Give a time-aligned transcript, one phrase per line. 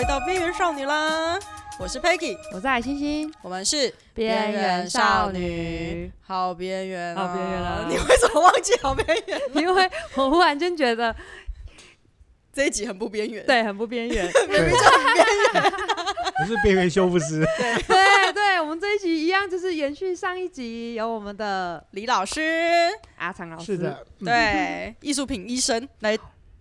[0.00, 1.38] 家回到边缘少女啦！
[1.78, 7.86] 我是 Peggy，我在星星，我们是边缘少女，好边缘，好边缘了。
[7.86, 9.40] 你为什么忘记好边缘？
[9.62, 11.14] 因为我忽然间觉得
[12.50, 15.72] 这一集很不边缘，对，很不边缘， 明明就很边缘。
[16.40, 26.16] 我是边缘修复师，对对对，我们这一集一样，就是延续上一集，有我们的李老师、阿长老师，是的，对，艺术品医生来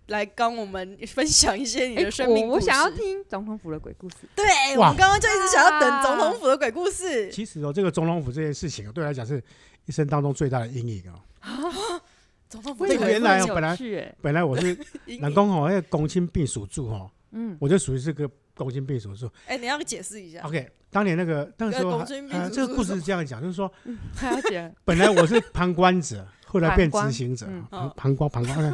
[0.09, 2.66] 来跟我们分享一些你的生命故事。
[2.66, 4.17] 我想要听总统府的鬼故事。
[4.36, 4.45] 对，
[4.77, 7.31] 我们刚刚就一直想要等总统府的鬼故事。
[7.31, 9.41] 其实哦，这个总统府这件事情，对我来讲是
[9.86, 11.20] 一生当中最大的阴影哦。
[12.50, 13.77] 总统府这个原来本来
[14.22, 14.77] 本来我是
[15.20, 18.30] 南宫哦，那个公亲避暑住哦，嗯，我就属于这个。
[18.59, 20.41] 公亲避暑住，哎，你要解释一下。
[20.41, 21.91] OK，当年那个那时候，
[22.30, 23.72] 呃，这个故事是这样讲，就是说，
[24.84, 28.73] 本来我是旁观者，后来变执行者，旁旁观旁观。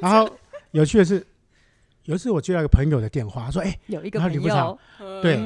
[0.00, 0.30] 然后
[0.72, 1.24] 有趣的是，
[2.04, 4.78] 有一次我接到一个朋友的电话，说：“哎，有一个朋友，
[5.22, 5.36] 对，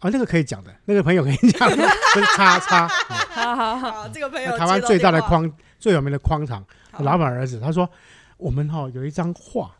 [0.00, 1.82] 啊，那个可以讲的，那个朋友可以讲的，不
[2.20, 2.88] 是叉叉。
[2.88, 6.64] 好好好，这个朋友，台湾最大的框，最有名的框场
[6.98, 7.88] 老板儿子，他说，
[8.36, 9.74] 我们哈有一张画，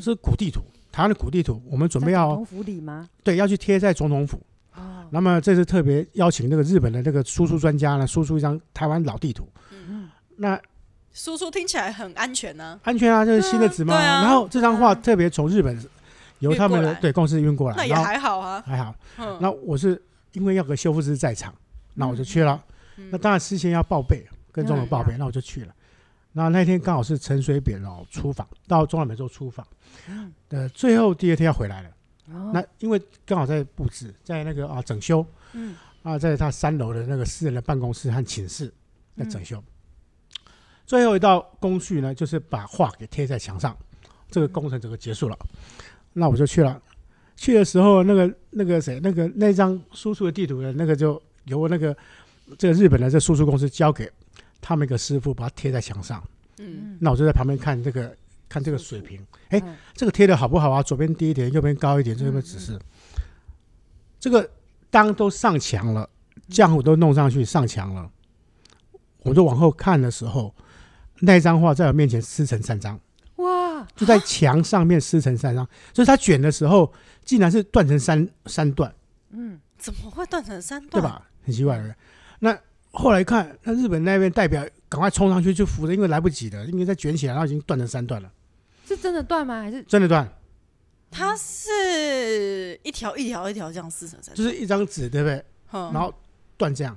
[0.00, 3.08] 是古地图。”台湾的古地图，我们准备要总统府里吗？
[3.22, 4.40] 对，要去贴在总统府。
[4.74, 5.06] 哦。
[5.10, 9.48] 那么这次特别邀请那个日本的那个输出专家呢，输出一张台湾老地图。
[9.70, 10.08] 嗯。
[10.36, 10.60] 那
[11.12, 12.78] 输出听起来很安全呢？
[12.84, 13.94] 安全啊，这是新的纸嘛。
[13.98, 15.76] 然后这张画特别从日本
[16.38, 17.76] 由他们的对公司运过来。
[17.76, 18.94] 那也还好啊，还好。
[19.18, 19.38] 嗯。
[19.40, 20.00] 那我是
[20.32, 21.54] 因为要个修复师在场，
[21.94, 22.62] 那我就去了。
[23.10, 25.74] 那当然事先要报备，跟总统报备，那我就去了。
[26.32, 29.66] 那那天刚好是陈水扁哦出访，到中南美洲出访，
[30.50, 31.90] 呃，最后第二天要回来了。
[32.52, 38.72] 那因为刚好在布置，在那个啊整修，嗯啊，在他三楼的那个私人的办公室和寝室
[39.16, 39.62] 在整修。
[40.88, 43.76] 最后一道工序呢，就是把画给贴在墙上，
[44.30, 45.38] 这个工程整个结束了。
[46.14, 46.80] 那我就去了，
[47.36, 51.94] 去的时候那个那个谁，那个那张输出的地图呢那个就由那个
[52.56, 54.10] 这个日本的这输出公司交给。
[54.60, 56.20] 他们一个师傅把它贴在墙上，
[56.58, 58.16] 嗯，那我就在旁边看这个，
[58.48, 59.62] 看这个水平，哎，
[59.94, 60.82] 这个贴的好不好啊？
[60.82, 62.76] 左边低一点，右边高一点，这边指示。
[64.18, 64.50] 这个
[64.90, 66.10] 当都上墙了，
[66.48, 68.10] 浆糊都弄上去上墙了，
[69.22, 70.52] 我就往后看的时候，
[71.20, 72.98] 那张画在我面前撕成三张，
[73.36, 76.92] 哇，就在墙上面撕成三张，所以他卷的时候，
[77.24, 78.94] 竟然是断成三三段，
[79.30, 80.90] 嗯，怎么会断成三段？
[80.90, 81.28] 对吧？
[81.44, 81.94] 很奇怪的，
[82.40, 82.58] 那。
[82.90, 88.32] 后来看，那日本那边代表赶快冲上去去扶着，因为来不及了，因为再卷起来，然后已经断成三段了。
[88.86, 89.60] 是真的断吗？
[89.60, 90.26] 还是真的断？
[91.10, 95.44] 它是一条一条一条这样撕成三段，就是一张纸，对不对？
[95.70, 96.12] 然后
[96.56, 96.96] 断这样，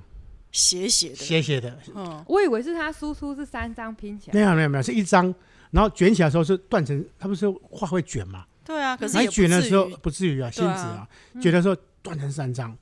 [0.52, 1.76] 斜斜的，斜斜的。
[1.94, 4.34] 嗯，我以为是它输出是三张拼起来。
[4.34, 5.34] 没有没有没有，是一张，
[5.70, 8.44] 然后卷起来的时候是断成，它不是画会卷吗？
[8.64, 11.08] 对啊，可是卷的时候不至于啊，仙子啊，
[11.40, 12.76] 卷的时候断成三张。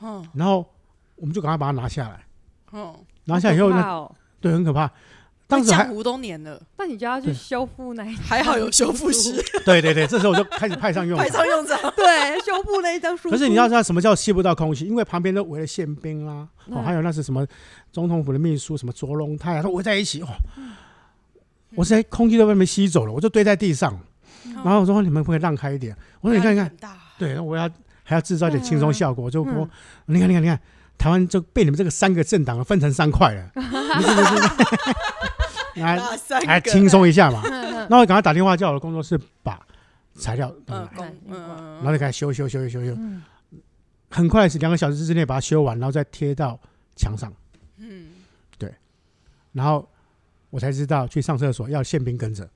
[0.00, 0.64] 嗯，然后
[1.16, 2.24] 我们就赶快把它拿下来。
[2.72, 4.08] 嗯，拿下以后呢？
[4.40, 4.88] 对，很可怕。
[5.48, 8.14] 当时江湖都黏了，那你就要去修复那一。
[8.16, 9.42] 还好有修复师。
[9.64, 11.26] 对对对，这时候我就开始派上用场。
[11.26, 11.80] 派上用场。
[11.96, 13.30] 对，修复那一张书。
[13.30, 14.84] 可是你要知道什么叫吸不到空气？
[14.84, 17.46] 因为旁边都围了宪兵啊，哦，还有那是什么
[17.90, 20.28] 总统府的秘书，什么卓龙泰啊，都围在一起哦。
[21.74, 23.98] 我现在空气都被他们吸走了，我就堆在地上。
[24.56, 26.70] 然后我说：“你们会让开一点。”我说：“你看你看。”
[27.18, 27.68] 对，我要
[28.02, 29.68] 还要制造一点轻松效果，我就说
[30.06, 30.60] ：“你看你看你看。”
[30.98, 33.50] 台湾就被你们这个三个政党分成三块了，
[35.76, 35.98] 来
[36.44, 37.40] 来轻松一下嘛。
[37.88, 39.58] 那我赶快打电话叫我的工作室把
[40.14, 40.90] 材料弄来，
[41.28, 42.98] 然后就开始修修修修修，
[44.10, 46.58] 很快是两个小时之内把它修完，然后再贴到
[46.96, 47.32] 墙上。
[47.76, 48.08] 嗯，
[48.58, 48.74] 对，
[49.52, 49.88] 然后
[50.50, 52.50] 我才知道去上厕所要宪兵跟着。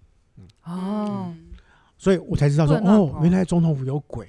[0.64, 1.32] 哦，
[1.96, 4.28] 所以我才知道说哦，原来总统府有鬼。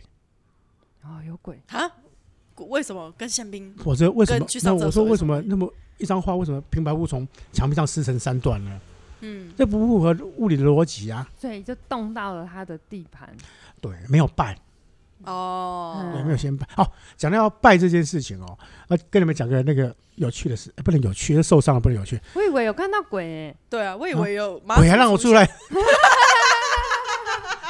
[1.01, 1.59] 哦，有鬼。
[1.69, 1.91] 啊。
[2.57, 3.73] 为什么跟宪兵？
[3.83, 4.45] 我说为什么？
[4.63, 8.79] 那我说为什么那么一张画为什么平白无故从墙壁上撕成三段呢？
[9.21, 11.27] 嗯，这不符合物理的逻辑啊。
[11.39, 13.29] 所以就动到了他的地盘。
[13.79, 14.57] 对，没有拜。
[15.23, 16.11] 哦。
[16.13, 16.67] 对，没有先拜。
[16.75, 18.57] 哦，讲到要拜这件事情哦，
[18.89, 22.19] 啊，跟你们讲个那个有趣的事，不能有趣，受伤了不能有趣。
[22.33, 23.55] 我以为有看到鬼。
[23.69, 25.49] 对啊，我以为有鬼还让我出来。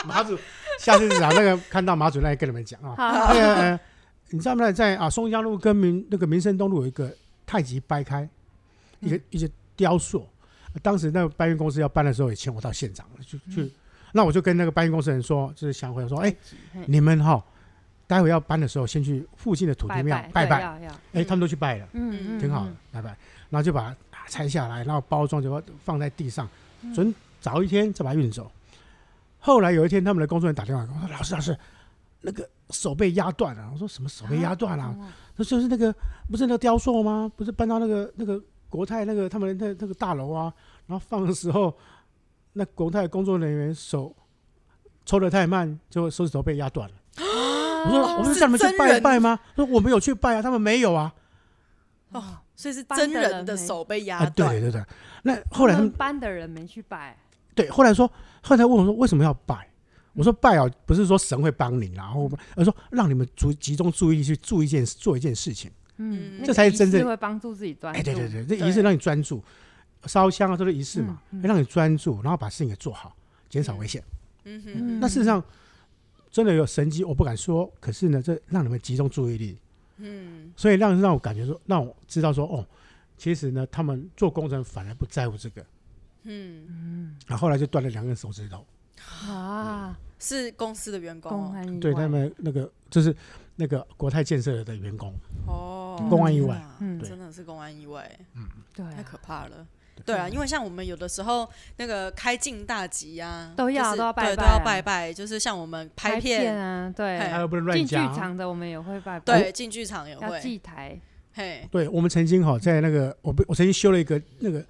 [0.06, 0.38] 马祖，
[0.80, 2.96] 下次找那个看到马祖那跟你们讲啊。
[2.98, 3.34] 好。
[4.34, 4.72] 你知道吗？
[4.72, 7.16] 在啊松江路跟民那个民生东路有一个
[7.46, 8.28] 太极掰开，
[9.00, 10.28] 一个一些雕塑。
[10.82, 13.72] 当时那个搬运公司要搬的时候，也请我到现场去去。
[14.12, 16.36] 那我就跟那个搬运公司人说，就是想回说，哎，
[16.88, 17.44] 你们哈，
[18.08, 20.64] 待会要搬的时候，先去附近的土地庙拜拜。
[21.14, 23.16] 哎，他们都去拜了，嗯嗯，挺好的，拜拜。
[23.52, 26.50] 然后就把它拆下来，然后包装就放在地上，
[26.96, 28.52] 准早一天再把它运走。
[29.40, 31.56] 后来有一天，他们的工作人员打电话跟我说：“老师，老师。”
[32.24, 33.70] 那个手被压断了。
[33.72, 34.84] 我说什么手被压断了？
[34.86, 35.92] 啊那就是那个
[36.30, 37.32] 不是那个雕塑吗？
[37.36, 38.40] 不是搬到那个那个
[38.70, 40.54] 国泰那个他们那那个大楼啊，
[40.86, 41.76] 然后放的时候，
[42.54, 44.16] 那国泰工作人员手
[45.06, 46.96] 抽的太慢，就手指头被压断了。
[47.86, 49.40] 我说我说叫你们去拜拜吗？
[49.56, 51.12] 说我们有去拜啊，他们没有啊。
[52.12, 54.62] 哦，所以是真人的手被压断，对。
[54.62, 54.86] 对对。
[55.24, 57.18] 那后来他们班的人没去拜，
[57.56, 58.08] 对，后来说，
[58.44, 59.68] 后来问我说为什么要拜？
[60.14, 65.72] 我说拜哦，不是说神会帮你，然后而说让你们注集中注意力去做一件做一件事情。
[65.98, 68.00] 嗯，这才是真正会帮助自己专注。
[68.00, 69.44] 哎，对对对，这仪式让你专注，
[70.06, 73.16] 烧香啊，这是仪式嘛，让你专注，然后把事情给做好，
[73.50, 74.04] 减少危险。
[74.46, 75.44] 嗯哼，那事实上
[76.32, 79.58] 真的有神迹，我不敢说，可是呢，这让你们集中注意力。
[79.98, 82.66] 嗯，所以让让我感觉说，让我知道说，哦，
[83.18, 85.62] 其实呢，他们做工程反而不在乎这个。
[86.24, 88.66] 嗯嗯然后后来就断了两根手指头。
[89.28, 91.52] 啊，是公司的员工哦。
[91.56, 91.80] 安意外。
[91.80, 93.16] 对他们那个就是
[93.56, 95.14] 那个国泰建设的员工，
[95.48, 96.56] 哦，公安意外。
[96.56, 97.10] 哇嗯对。
[97.10, 98.10] 真的是公安意外，
[98.74, 98.86] 对。
[98.86, 99.66] 啊太可怕了。
[100.06, 100.16] 对。
[100.16, 105.14] 啊，因为像我们有的时候那个开镜大吉啊，都要就是都要拜都要啊拜拜。
[105.14, 108.16] 就是像我们拍片片，啊，对，嘿还有不能进剧乱讲。
[108.16, 111.00] 场的我们也会拜拜，对，进剧场也要会，祭台，
[111.34, 114.66] 嘿，对我们曾经哈在那个我不我曾经修了一个那个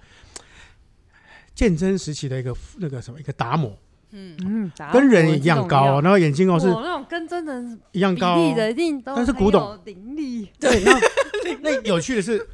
[1.54, 3.76] 建真时期的一个那个什么一个达摩，
[4.16, 11.00] 嗯，嗯，跟人一样高哦，然后眼睛哦是那种跟真人一样高的，一定都但是古董灵力， 对，然后
[11.60, 12.46] 那有趣的是，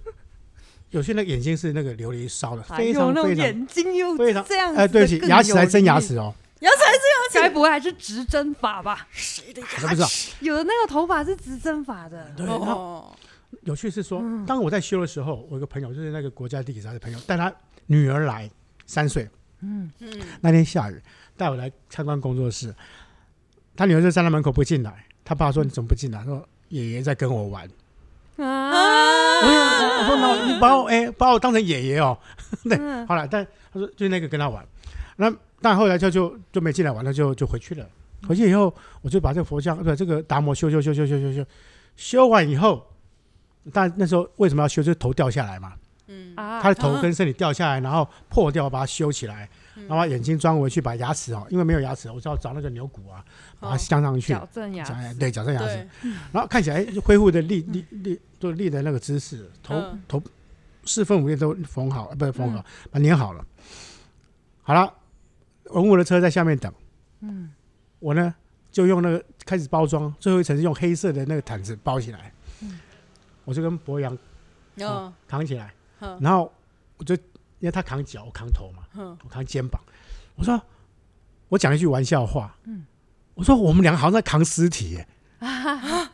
[0.91, 9.07] 有趣的眼睛是那个琉璃烧的，非常非常眼睛又非常这样子哎，对不起，更牙齿还真牙齿哦，牙齿哦，牙才是该不会还是直针法吧？
[9.13, 10.09] 谁的我都不知道。
[10.41, 12.59] 有的那个头发是直针法的，对，然
[13.65, 17.53] 有趣是说，嗯当我在修的时候，我有个朋友就是那个国家地理杂的朋友，带他
[17.87, 18.49] 女儿来
[18.87, 19.29] 三岁，
[19.61, 20.09] 嗯，嗯，
[20.41, 21.01] 那天下雨，
[21.41, 22.75] 带我来参观工作室，
[23.75, 26.23] 他女儿就站在门口不进来，他爸说你怎么不进来？
[26.23, 27.67] 说爷爷在跟我玩。
[28.37, 28.71] 啊，
[29.41, 32.19] 我说我说那你把我哎、把我当成爷爷哦，
[32.69, 33.43] 对，嗯好了，但
[33.73, 34.63] 他说就那个跟他玩，
[35.17, 35.33] 那
[35.63, 37.87] 但后来就就就没进来玩了，就就回去了。
[38.29, 41.47] 回去以后，我就把这个佛像不这个达摩修修修修修修修，
[41.97, 42.87] 修完以后，
[43.73, 44.83] 但那时候为什么要修？
[44.83, 45.73] 就是头掉下来嘛，
[46.07, 49.49] 嗯，啊，他的头跟身体掉下来，然后破掉，把它修起来，
[49.81, 53.25] 然后把眼睛装回去，把牙齿哦，因为没有牙齿，我就要找那个牛骨啊，
[53.59, 55.89] 把它镶上去，矫正牙齿，对矫正牙齿，，
[56.33, 60.03] 然后看起来哎恢复的立立立就立的那个姿势，头、嗯。
[60.07, 60.23] 头
[60.87, 62.65] 四分五裂都缝好，呃不是缝好，嗯。
[62.91, 63.45] 把它粘好了。
[64.63, 64.93] 好了，
[65.67, 66.73] 文武的车在下面等，
[67.21, 67.53] 嗯，
[67.99, 68.35] 我呢
[68.73, 72.81] 就用那个开始包装，最后一层是用黑色的那个毯子包起来，嗯。
[73.45, 74.17] 我就跟博洋
[74.77, 75.13] 哦。
[75.29, 76.51] 扛起来，嗯然后
[76.97, 79.81] 我就因为他扛脚，我扛头嘛，嗯，我扛肩膀，
[80.37, 80.61] 我说
[81.49, 82.87] 我讲一句玩笑话，嗯
[83.35, 85.07] 我说我们两个好像在扛尸体耶，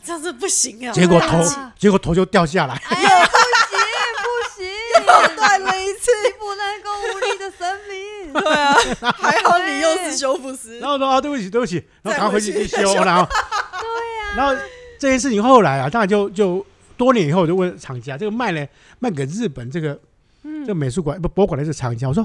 [0.05, 2.75] 这样子不行啊，结果头啊结果头就掉下来。
[2.75, 4.69] 哎呀，不行
[5.05, 8.75] 不行， 断了一次，你不能够无力的生命， 对啊，
[9.17, 13.27] 还好你又是修复师然，后说啊，对不起，对不起，然后赶快回去去修，然后
[13.81, 14.55] 对呀、然后
[15.01, 16.65] 这件事情后来啊，当然就就
[16.97, 18.65] 多年以后，我就问厂家，这个卖了
[19.01, 19.99] 卖给日本这个
[20.45, 22.25] 嗯这个美术馆不博物馆的这个厂家，我说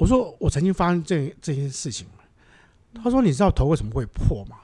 [0.00, 2.06] 我说我曾经发生这这件事情，
[2.94, 4.56] 他说你知道头为什么会破吗？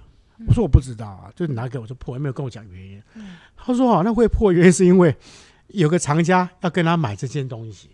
[0.49, 3.03] 我说我不知道啊，就拿给我就破，也没有跟我讲原因。
[3.55, 5.15] 他说啊，那会破原因是因为
[5.69, 7.91] 有个藏家要跟他买这件东西，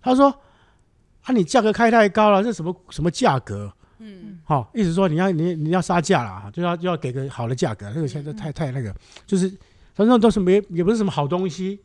[0.00, 0.32] 他说
[1.24, 3.72] 啊，你价格开太高了，这什么什么价格？
[3.98, 4.38] 嗯。
[4.44, 8.94] 好、意思说你要你你要杀价了，就要就要给个好的价格，那个现在太太那个，
[9.26, 9.52] 就是
[9.94, 11.80] 反正都是没也不是什么好东西，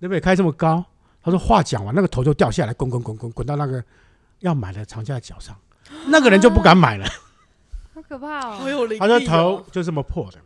[0.00, 0.20] 对不对？
[0.20, 0.84] 开这么高，
[1.22, 3.82] 他说话讲完，那个头就掉下来，滚滚滚滚滚到那个
[4.44, 5.56] 要买的厂家的脚上，
[6.06, 7.06] 那个人就不敢买了，
[7.94, 8.58] 好可怕哦！
[8.60, 10.38] 好有灵他说力哦，头就这么破的，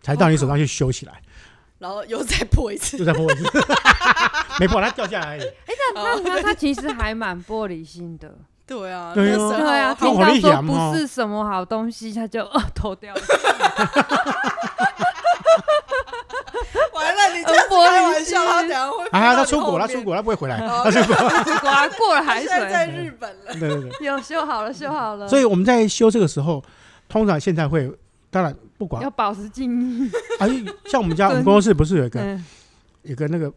[0.00, 1.20] 才到你手上去修起来，
[1.78, 2.96] 然后又再破一次。
[2.96, 3.44] 就，再破一次，
[4.58, 5.42] 没破，它掉下来而已。
[5.94, 8.34] 那他他其实还蛮玻璃心的，
[8.66, 9.36] 对啊，对啊。
[9.36, 13.20] 对啊，听到说不是什么好东西，他就呃头掉了，
[17.34, 21.16] 你这样子开玩笑，他等下会啊，他他出国了，他出国了，不会回来，哦他 出国。
[21.60, 23.90] 果然过了海水在在，日本了，对对对。
[24.06, 26.62] 有修好了，修好了，所以我们在修这个时候，
[27.08, 27.90] 通常现在会，
[28.30, 30.10] 当然不管要保持敬意。
[30.38, 30.46] 啊，
[30.86, 32.44] 像我们家 我们工作室不是有一个嗯
[33.02, 33.52] 有个那个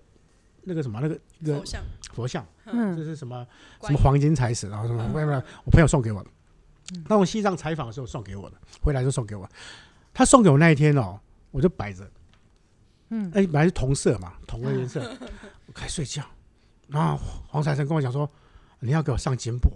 [0.63, 1.81] 那个什么那个一个佛像，
[2.13, 3.45] 佛像，这嗯是什么
[3.83, 5.31] 什么黄金财神，然后什么，嗯不不，
[5.65, 6.29] 我朋友送给我的，
[7.07, 9.47] 那我西藏采访的时候送给我的，回来就送给我。
[10.13, 11.17] 他送给我那一天哦，
[11.51, 12.03] 我就摆着，
[13.11, 15.01] 嗯，哎，本来是同色嘛，同个颜色，
[15.67, 16.23] 我 开始睡觉，
[16.87, 18.29] 然后黄财神跟我讲说，
[18.79, 19.69] 你要给我上金箔，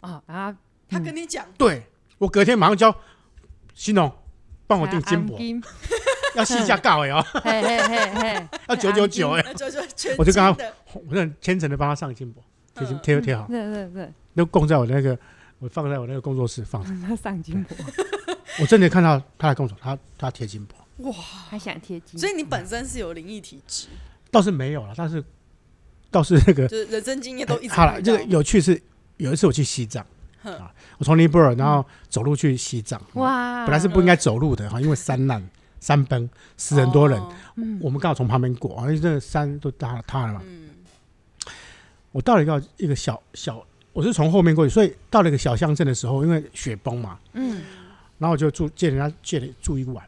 [0.00, 0.56] 啊啊，
[0.88, 1.82] 他跟你讲，对
[2.18, 2.94] 我隔天马上交
[3.74, 4.12] 新农，
[4.66, 5.26] 帮我订金。
[5.26, 5.38] 箔，
[6.36, 10.56] 要细价告哎哦，嘿嘿嘿嘿， 要九九九哎，九九九，我就跟他，
[10.92, 12.42] 我很虔诚的帮他上金箔，
[12.74, 15.18] 贴金贴贴好，对对对，都供在我那个，
[15.58, 17.16] 我放在我那个工作室放着。
[17.16, 17.74] 上金箔，
[18.60, 23.88] 我真的看到他来跟我说，他他贴金箔，哇，还想贴金，所以你本身是有灵异体质，
[24.30, 25.22] 倒是没有了，但是
[26.10, 28.00] 倒是那个， 就是人生经验都一直好了。
[28.00, 28.80] 这个有趣是
[29.16, 30.04] 有一次我去西藏。
[30.44, 30.74] 啊！
[30.98, 33.00] 我从尼泊尔，然后走路去西藏。
[33.12, 33.64] 哇！
[33.64, 35.40] 本来是不应该走路的哈，因为山难、
[35.78, 37.22] 山崩，死很多人。
[37.80, 40.42] 我们刚好从旁边过，而且这个山都塌塌了嘛。
[42.10, 47.16] 我到了一个一个小小，我是从后面过去，所以到了一个小乡镇的时候，因为雪崩嘛。
[47.34, 47.62] 嗯。
[48.18, 50.04] 然后我就住借人家借了住一晚。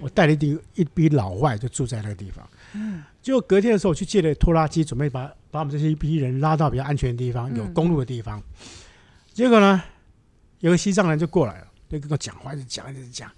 [0.00, 2.48] 我带了一批一批老外，就住在那个地方。
[2.74, 3.02] 嗯。
[3.20, 8.42] 结果隔天的时候，我去借了拖拉机，准备把把我们这些一批人拉到比较安全的地方，有公路的地方。
[9.32, 9.82] 结果呢，
[10.60, 13.28] 有个西藏人就过来了，就跟我讲话，一直讲，一直讲。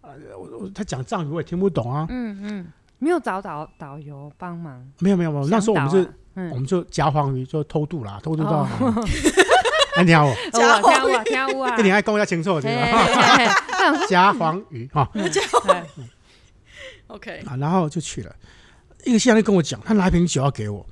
[0.00, 2.06] 啊，我我他讲藏语我也听不懂啊。
[2.10, 2.66] 嗯嗯，
[2.98, 4.86] 没有找导导游帮忙。
[4.98, 6.14] 没有没有没有，那时候我们是，
[6.50, 8.68] 我们就夹黄鱼，就偷渡啦，偷渡到。
[10.00, 11.76] 你 听我，夹黄鱼，听我啊。
[11.76, 13.06] 这你还跟我要清楚对吧？
[14.08, 15.08] 夹黄鱼哈。
[17.08, 17.42] OK。
[17.46, 18.34] 啊，然后就去了。
[19.04, 20.84] 一个西藏人跟我讲，他拿一瓶酒要给我。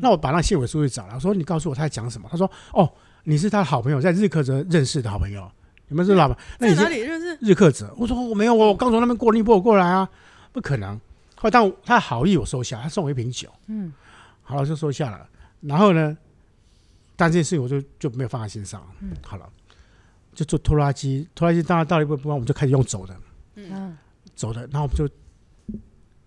[0.00, 2.28] 那我把那县委书记找来，我说你告诉我他在讲什么？
[2.30, 2.90] 他说哦。
[3.24, 5.46] 你是他的好朋友，在日喀则认识的好朋友，
[5.88, 6.38] 你们是老板？
[6.58, 7.36] 那你是哪里认识？
[7.42, 7.92] 日喀则。
[7.98, 10.08] 我说我没有，我刚从那边过尼泊尔过来啊，
[10.50, 10.98] 不可能。
[11.34, 13.92] 后来但他的好意我收下，他送我一瓶酒，嗯，
[14.42, 15.26] 好了就收下了。
[15.60, 16.16] 然后呢，
[17.18, 19.46] 但这件事情我就就没有放在心上，嗯，好了，
[20.32, 23.16] 就做拖拉机，拖拉机当然到了一个地方，我们就开始用走的，
[23.56, 23.98] 嗯，
[24.36, 25.06] 走的，然后我们就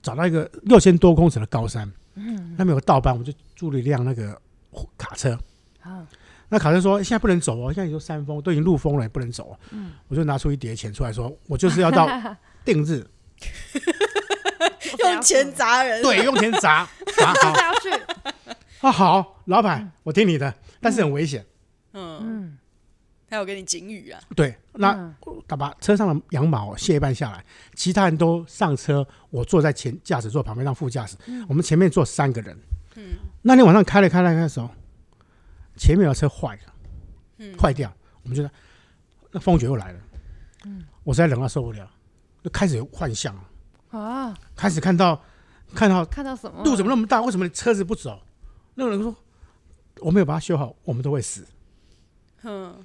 [0.02, 4.40] 找到一个六千多公尺的高山，嗯，那边有个道班，我们就租了一辆那个
[4.98, 5.40] 卡车，
[5.80, 6.06] 啊。
[6.54, 12.06] 那卡车说：“现在不能走哦，现在有山峰，都已经路封了，也不能走。”嗯，我就拿出一叠钱出来说：“我就是要到
[12.66, 13.08] 定日，
[15.00, 17.34] 用钱砸人。”对，用钱砸砸
[17.80, 17.90] 去。
[18.82, 18.92] 啊？
[18.92, 21.46] 好，老板，我听你的，但是很危险。
[21.94, 22.58] 嗯嗯，
[23.30, 24.20] 他有给你警语啊？
[24.36, 25.14] 对，那
[25.48, 27.46] 他把车上的羊毛卸一半下来，
[27.76, 31.16] 其他人都上车，我坐在前驾驶座旁边当副驾驶。
[31.48, 32.58] 我们前面坐三个人。
[32.96, 34.70] 嗯，那天晚上开了开了开的时候。
[35.78, 37.92] 前面的车坏了，坏掉，
[38.24, 38.52] 我们觉得
[39.32, 40.00] 那风雪又来了，
[40.66, 41.90] 嗯我实在冷到受不了，
[42.44, 43.34] 就开始有幻象
[43.90, 45.24] 啊，开始看到
[45.74, 47.22] 看到看到什么路怎么那么大？
[47.22, 48.22] 为什么你车子不走？
[48.76, 49.16] 那个人说
[50.02, 51.46] 我没有把它修好，我们都会死。
[52.44, 52.76] 嗯，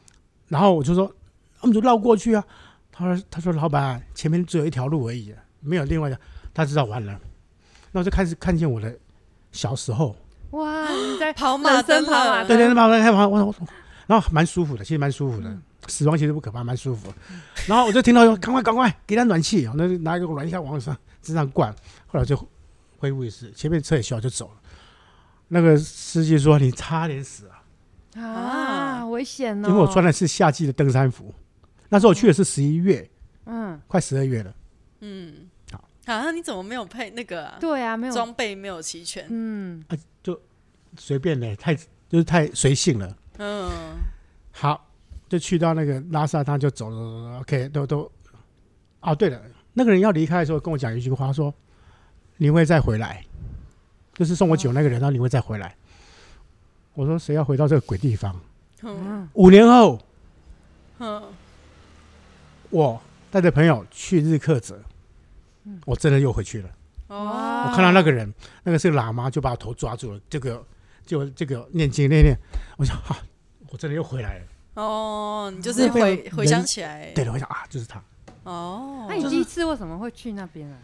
[0.49, 1.13] 然后我就说
[1.61, 2.45] 我们就绕过去啊。
[2.93, 6.19] 他说他说老板前面只有一条路而已，没有另外的。
[6.55, 7.21] 他知道完了，
[7.93, 8.97] 那我就开始看见我的
[9.53, 10.17] 小时候。
[10.53, 10.89] 哇！
[10.91, 13.55] 你在 跑马灯，跑马对对对，跑马灯，跑我我，
[14.07, 15.55] 然后蛮舒服的，其实蛮舒服的。
[15.89, 17.13] 死亡其实不可怕，蛮舒服。
[17.67, 21.71] 然后我就听到说：“赶快赶快，给他暖气。”那就拿一个暖气往上身上灌。
[22.07, 22.37] 后来就
[22.99, 24.55] 恢复意识，前面车也修好就走了。
[25.49, 31.33] 那个司机说：“你差点死了啊，危险哦！”因为我穿的是夏季的登山服，
[31.89, 33.09] 那时候我去的是十一月，
[33.45, 34.55] 嗯，快十二月了，
[35.01, 37.55] 嗯，好啊，你怎么没有配那个？
[37.61, 39.85] 对啊，没有装备没有齐全，嗯。
[39.89, 40.41] 啊、就
[40.97, 43.17] 随便的，太就是太随性了。
[43.39, 43.71] 嗯，
[44.53, 44.89] 好，
[45.29, 47.39] 就去到那个拉萨，他就走了。
[47.41, 48.11] OK，都都。
[49.01, 49.41] 哦，对了，
[49.73, 51.55] 那个人要离开的时候，跟我讲一句话，说
[52.39, 53.23] ：“你会再回来。”
[54.17, 55.75] 就是送我酒那个人，然后：“你会再回来。”
[56.95, 58.35] 我说：“谁要回到这个鬼地方？”
[58.83, 59.99] 嗯，五年后，
[60.99, 61.23] 嗯，
[62.71, 64.79] 我带着朋友去日喀则，
[65.85, 66.71] 我真的又回去了。
[67.09, 68.33] 哦，我看到那个人，
[68.65, 70.21] 那个是个喇嘛，就把我头抓住了。
[70.29, 70.65] 这个。
[71.07, 72.37] 就这个念经念念，
[72.77, 73.17] 我想哈，
[73.69, 74.45] 我真的又回来了。
[74.75, 78.03] 哦，你就是回回想起来，对的，我想啊，就是他。
[78.43, 80.77] 哦，那你第一次为什么会去那边啊？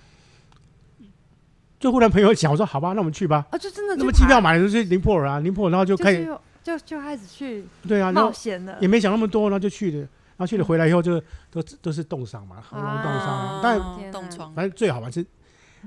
[1.82, 3.44] 就忽然朋友讲，我说好吧，那我们去吧。
[3.50, 6.24] 啊，就真的，那么机票买的就是宁波尔啊，宁波尔，然后就开始
[6.62, 11.20] 就就开始去，对啊，冒险了，也没想那么多，然后就去了，然后去了回来以后就
[11.50, 15.26] 都都是冻伤嘛，喉咙冻伤，但冻疮，反正最好玩是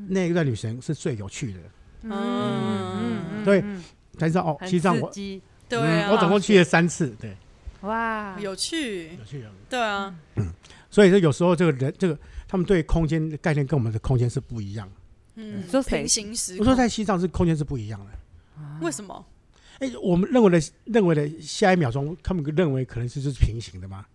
[0.10, 1.60] 那一段旅程是最有趣的。
[2.04, 2.12] 嗯。
[2.12, 3.64] 嗯嗯，对。
[4.18, 5.12] 才知道哦，西藏我
[5.68, 5.78] 对
[6.10, 7.36] 我总共去了三次，对，
[7.82, 10.54] 哇，有趣，有趣，对啊，嗯，
[10.90, 14.90] 所以说有时候这个人，这个他们对空间的概念跟我们的空间是不一样，
[15.36, 18.12] 嗯，说平行时，我说在西藏是空间是不一样的，
[18.82, 19.26] 为什么？
[19.80, 24.06] 哎，我们认为的认为的下一秒钟，他们认为可能是就是平行的吗？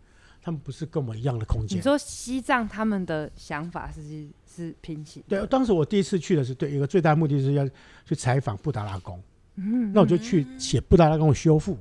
[0.42, 1.76] 他们不是跟我们一样的空间。
[1.76, 5.22] 你说西藏他们的想法是是平行？
[5.28, 7.68] 对，当时我第一次去的是对，一个最大的目的是要
[8.06, 9.22] 去采访布达拉宫。
[9.56, 11.76] 嗯那我就去写布达拉宫修复。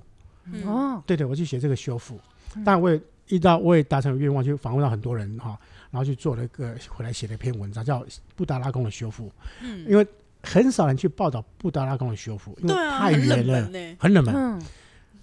[0.66, 2.20] 哦，对对，我去写这个修复。
[2.66, 5.58] 当然我也遇到我也达成了愿望，去访问到很多人哈，
[5.92, 8.00] 然后去做了一个回来写了一篇文章，叫
[8.36, 9.28] 《布达拉宫的修复》。
[9.62, 10.06] 嗯，因为
[10.44, 14.36] 很少人去报道布达拉宫的修复，因为太远了，很冷门很冷门。
[14.36, 14.62] 嗯，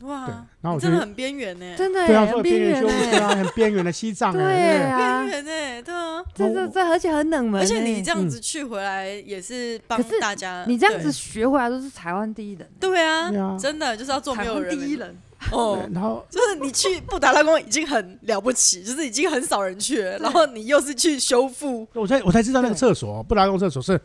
[0.08, 5.24] 哇，对，然后真的很边缘呢，真的对啊，边缘修复欸对啊，很边缘的西藏对哎，啊。
[5.24, 6.22] 边，缘呢，对啊。
[6.34, 15.16] 这这这而且很冷门欸，而且你这样子去回来也是帮大家，你这样子学回来都是台湾第一人，对啊真的就是要做没有台湾人第一人，
[15.52, 24.00] 哦，然后 就是你去布达拉宫已经很了不起，就是已经很少人去了，然后你又是去修复，我才我才知道那个厕所，布达拉宫厕所是，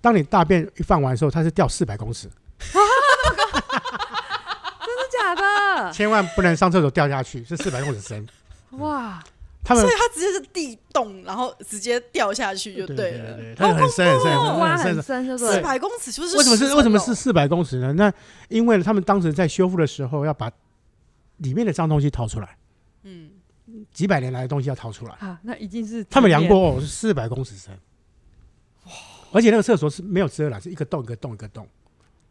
[0.00, 2.28] 当你大便一放完的时候，它是掉四百公尺，
[2.60, 2.72] 真
[4.96, 5.92] 的假的？
[5.92, 8.26] 千万不能上厕所掉下去，是四百公尺深。
[8.78, 9.22] 哇，
[9.62, 13.54] 他们所以它直接是地洞，然后直接掉下去就对对了。
[13.56, 15.60] 它很深很深很深挖很深四。
[15.60, 17.92] 百公尺就是为什么是为什么是四百公尺呢？
[17.92, 18.12] 那
[18.48, 20.50] 因为他们当时在修复的时候，要把
[21.38, 22.56] 里面的脏东西掏出来，
[23.02, 23.30] 嗯，
[23.92, 25.14] 几百年来的东西要掏出来。
[25.16, 27.72] 啊，那已经是他们量过哦，是四百公尺深。
[28.84, 28.92] 哇
[29.32, 31.66] 而且那个厕所是没有遮拦，是一个洞一个洞一个洞，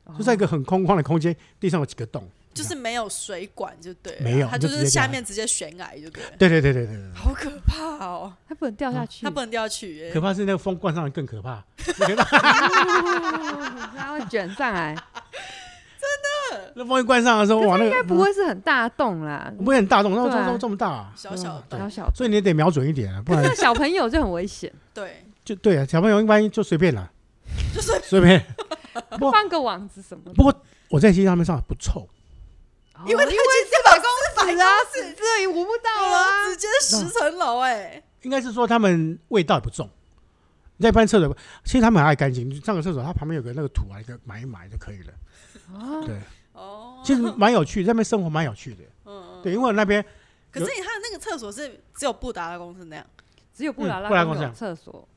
[0.05, 2.29] 哦就在一个很空旷的空间，地上有几个洞。
[2.53, 7.11] 就是没有水管就对了，没有它就是下面直接悬崖就对了，对对对对对对。
[7.15, 11.65] 好可怕哦，它不能掉下去，它不能掉下去耶可，怕是那个风灌上来更可怕。
[13.97, 14.95] 它会卷上来，
[16.75, 22.11] 那风一关上的时候，哇，那个应该不会是很大洞啦，不会很大洞，那对啊这这这么大啊，小小的小小的。
[22.15, 27.11] 所以你得瞄准一点啊，不然那小朋友就很危险，对，就对啊，小朋友一般就随便了，
[27.73, 28.43] 就随随便。
[29.17, 30.33] 不放个网子什么的。
[30.33, 30.53] 不过
[30.89, 32.07] 我在西藏面上不臭，
[33.07, 36.49] 因为它已经四百公尺啊，是这里闻不到了啊。
[36.49, 39.89] 直接十层楼哎，应该是说他们味道也不重。
[40.77, 42.47] 你在一般厕所，其实他们很爱干净。
[42.47, 45.13] 你上个厕所，它旁边有个那个土啊，一个埋一埋就可以了。
[45.73, 46.19] 啊，对，
[46.53, 48.83] 哦，其实蛮有趣，在那边生活蛮有趣的。
[49.05, 50.03] 嗯嗯，对，因为那边
[50.51, 53.05] 可是你看那个厕所是只有布达拉宫是那样，
[53.53, 54.53] 只有布达拉宫有布达拉宫这样。
[54.53, 55.09] 厕所，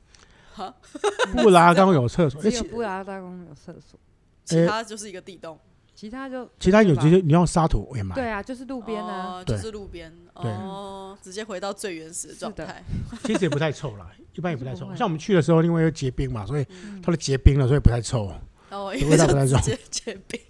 [1.35, 3.99] 布达拉宫有厕所，只有布达拉宫有厕所，
[4.45, 5.59] 其他就是一个地洞，
[5.95, 8.15] 其他就其他有直接你用沙土也埋。
[8.15, 10.51] 对啊，就是路边啊，就是路边，对。
[10.51, 12.83] 哦，直接回到最原始的状态，
[13.25, 14.87] 其实也不太臭啦，一般也不太臭。
[14.95, 17.03] 像我们去的时候，因为有结冰嘛，所以嗯。
[17.03, 18.33] 它都结冰了，所以不太臭。
[18.71, 19.61] 哦，味因不太重。
[19.61, 20.41] 直接结冰，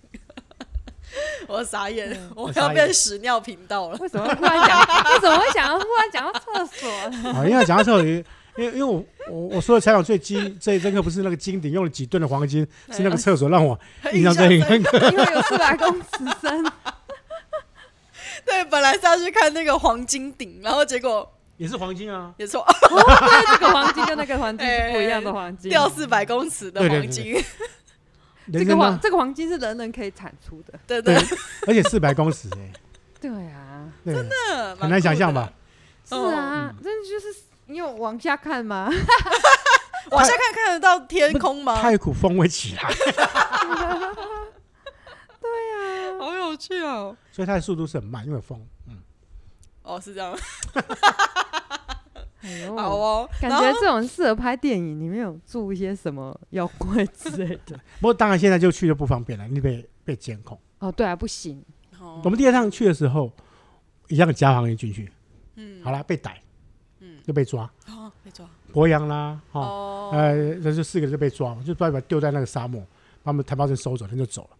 [1.49, 3.97] 我傻眼嗯，我要变屎尿频道了。
[3.99, 4.81] 为什么会忽然讲？
[5.13, 6.91] 为什么会想要忽然讲到厕所？
[7.31, 8.25] 啊，因为讲到厕所，因
[8.57, 13.79] 为因为我我我说的采访最经最深刻不是那个金顶用了几吨的黄金，是那个厕所让我
[14.13, 14.99] 印象最深刻。
[15.11, 16.07] 因为有四百公尺
[16.41, 16.65] 深，
[18.45, 25.71] 对，本来是要去看那个黄金顶，然后结果也是黄金啊，也错，这个黄金跟那个黄金是不一样的黄金。
[25.71, 27.43] 掉四百公尺的黄金，
[28.53, 30.79] 这个黄这个黄金是人人可以产出的。
[30.87, 32.73] 对对对，，而且四百公尺哎，
[33.21, 35.53] 对啊，真的很难想象吧？？
[36.05, 37.27] 是啊，真的就是
[37.67, 38.89] 你有往下看吗？
[40.13, 41.81] 往下看看得到天空吗？
[41.83, 42.83] 太古风会起来，
[46.21, 47.17] 好有趣哦！
[47.33, 48.65] 所以它的速度是很慢，因为有风。
[48.89, 48.99] 嗯，
[49.83, 50.39] 哦，是这样，
[52.47, 53.29] 哎，好哦。
[53.41, 57.77] 感觉这种适合拍电影，里面有住一些什么妖怪之类的。
[58.01, 60.59] 不过当然现在就去就不方便了，你被被监控。
[60.79, 61.63] 哦，对啊，不行，
[61.99, 63.33] 哦我们第二趟去的时候，
[64.09, 65.11] 一样加防一进去，
[65.57, 66.41] 嗯好了，被逮，
[67.01, 69.61] 嗯就被抓，哦，被抓博洋啦，哈。
[69.61, 72.81] 哦，呃，这就四个人就被抓嘛，就把把丢在那个沙漠，
[73.23, 74.57] 把我们台胞证收走，人就走了。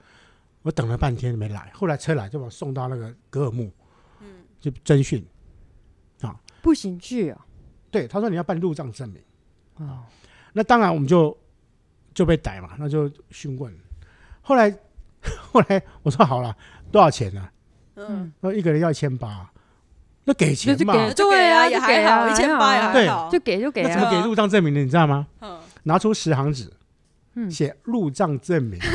[0.63, 3.71] 我等了半天没来，后来车来就把我送到那个格尔木，
[4.21, 4.27] 嗯
[4.59, 5.25] 就侦讯。
[6.23, 7.41] 啊不行去哦。
[7.91, 9.23] 对，他说你要办入账证明。
[9.77, 10.05] 哦，
[10.53, 11.37] 那当然我们就
[12.15, 13.73] 就被逮嘛，那就询问。
[14.43, 14.75] 后来
[15.53, 16.57] 后来我说好了，
[16.91, 17.49] 多少钱呢、
[17.97, 19.51] 嗯，嗯，说一个人要一千八，
[20.25, 20.95] 那给钱嘛？
[20.95, 24.11] 就给就给啊，也对啊就给还好，啊一千八也还好对，就给就给那怎么啊。
[24.11, 24.81] 给入账证明呢？
[24.81, 25.27] 你知道吗？
[25.41, 26.73] 嗯，拿出十行纸，
[27.35, 28.81] 嗯写入账证明。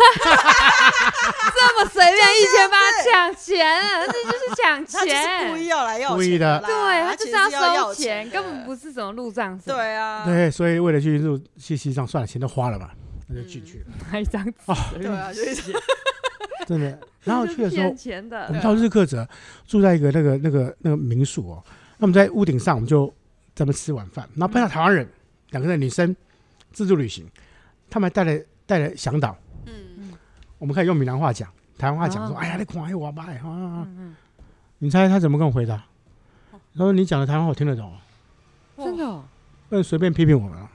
[1.53, 3.65] 这么随便一千八抢钱，
[4.07, 5.67] 这就是抢他就是故意。
[5.67, 7.49] 要来要故意的钱啦对，他就是要
[7.83, 12.91] 收钱，根本不是什么入账什么对啊，对，所以为了去入去西藏，算了，钱都花了吧，
[13.27, 13.85] 那就进去了。
[14.11, 15.73] 拿一张纸哦，对啊，就是
[16.67, 16.99] 真的。
[17.23, 18.51] 然后去的时候我。
[18.51, 19.27] 们到日喀则，
[19.67, 21.63] 住在一个那个那个那个民宿哦。
[21.97, 23.05] 那我们在屋顶上，我们就
[23.53, 25.07] 在那边吃晚饭，然后碰到台湾人，
[25.51, 26.15] 两个人女生
[26.71, 27.29] 自助旅行，
[27.89, 29.50] 他们还带了带了向导，嗯，
[30.61, 33.87] 我们可以用闽南话讲，台湾话讲说：“哦哎呀，你看那我吧，啊。
[34.77, 35.83] 你猜他怎么跟我回答？
[36.51, 37.91] 他说：“你讲的台湾话我听得懂，
[38.77, 39.23] 真的哦，
[39.69, 40.71] 不能随便批评我们啊。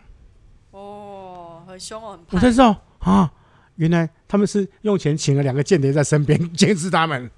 [0.73, 3.33] 哦，很凶哦，很”我才知道啊，
[3.77, 7.31] 原来他们是用钱请了两个间谍在身边监视他们。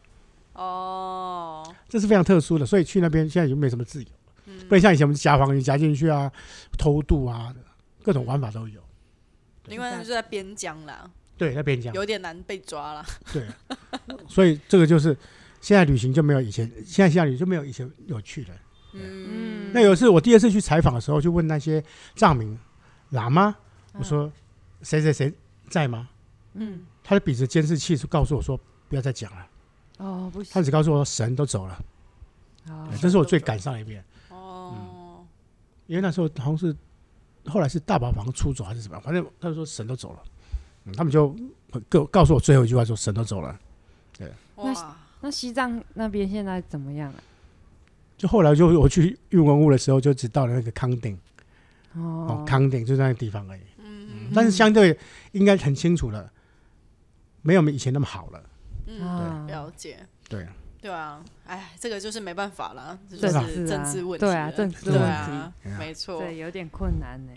[0.54, 4.08] 哦，这是非常特殊的，所以去那边现在已经没什么自由，
[4.46, 6.32] 嗯不然像以前我们夹房，你夹进去啊，
[6.78, 7.54] 偷渡啊，
[8.02, 8.80] 各种玩法都有。
[9.68, 13.06] 因为那就在边疆啦，对，那边讲有点难被抓了。
[13.32, 13.46] 对，
[14.28, 15.16] 所以这个就是
[15.60, 18.48] 现在旅行就没有以前，现在现在旅行就没有以前有趣了。
[18.94, 21.82] 嗯，那有一次我第二次去采访的时候，就问那些
[22.16, 22.58] 藏民
[23.12, 23.54] 喇嘛，
[23.92, 24.30] 我说
[24.82, 25.32] 谁谁谁
[25.68, 26.08] 在吗？
[26.54, 29.46] 嗯，他就比着监视器就告诉我说不要再讲了，
[29.98, 30.50] 哦，不行。
[30.52, 31.84] 他，只告诉我神都走了，
[32.70, 35.24] 哦对这是我最感伤的一遍，哦，
[35.86, 36.74] 因为那时候好像是
[37.44, 40.22] 后来是大宝房出走还是什么，反正他就说神都走了，
[40.88, 41.36] 嗯，他们就
[41.88, 43.58] 告告诉我最后一句话说神都走了，
[44.56, 47.22] 哇，那西藏那边现在怎么样啊？
[48.16, 51.16] 就后来就我去运文物的时候就只到了那个康定，
[51.94, 54.98] 哦哦，，康定就在那个地方而已，嗯但是相对
[55.32, 56.30] 应该很清楚了，
[57.42, 58.42] 没有以前那么好了，
[58.86, 59.98] 嗯，啊了解。
[60.28, 60.46] 对。
[60.80, 64.32] 对啊，哎，这个就是没办法了，这就政是啊政治问题了。
[64.32, 66.20] 对啊政治对问啊题，没错。
[66.20, 67.32] 对，有点困难呢。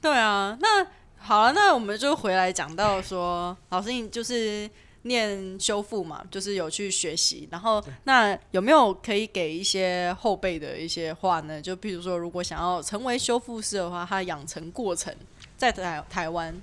[0.00, 0.84] 对啊，那
[1.20, 4.68] 好了，那我们就回来讲到说，老师你就是
[5.02, 11.60] 念修复嘛，就是有去学习，然后那有没有可以给一些后辈的一些话呢？
[11.60, 15.14] 就譬如说，如果想要成为修复师的话，他养成过程
[15.56, 16.54] 在台台湾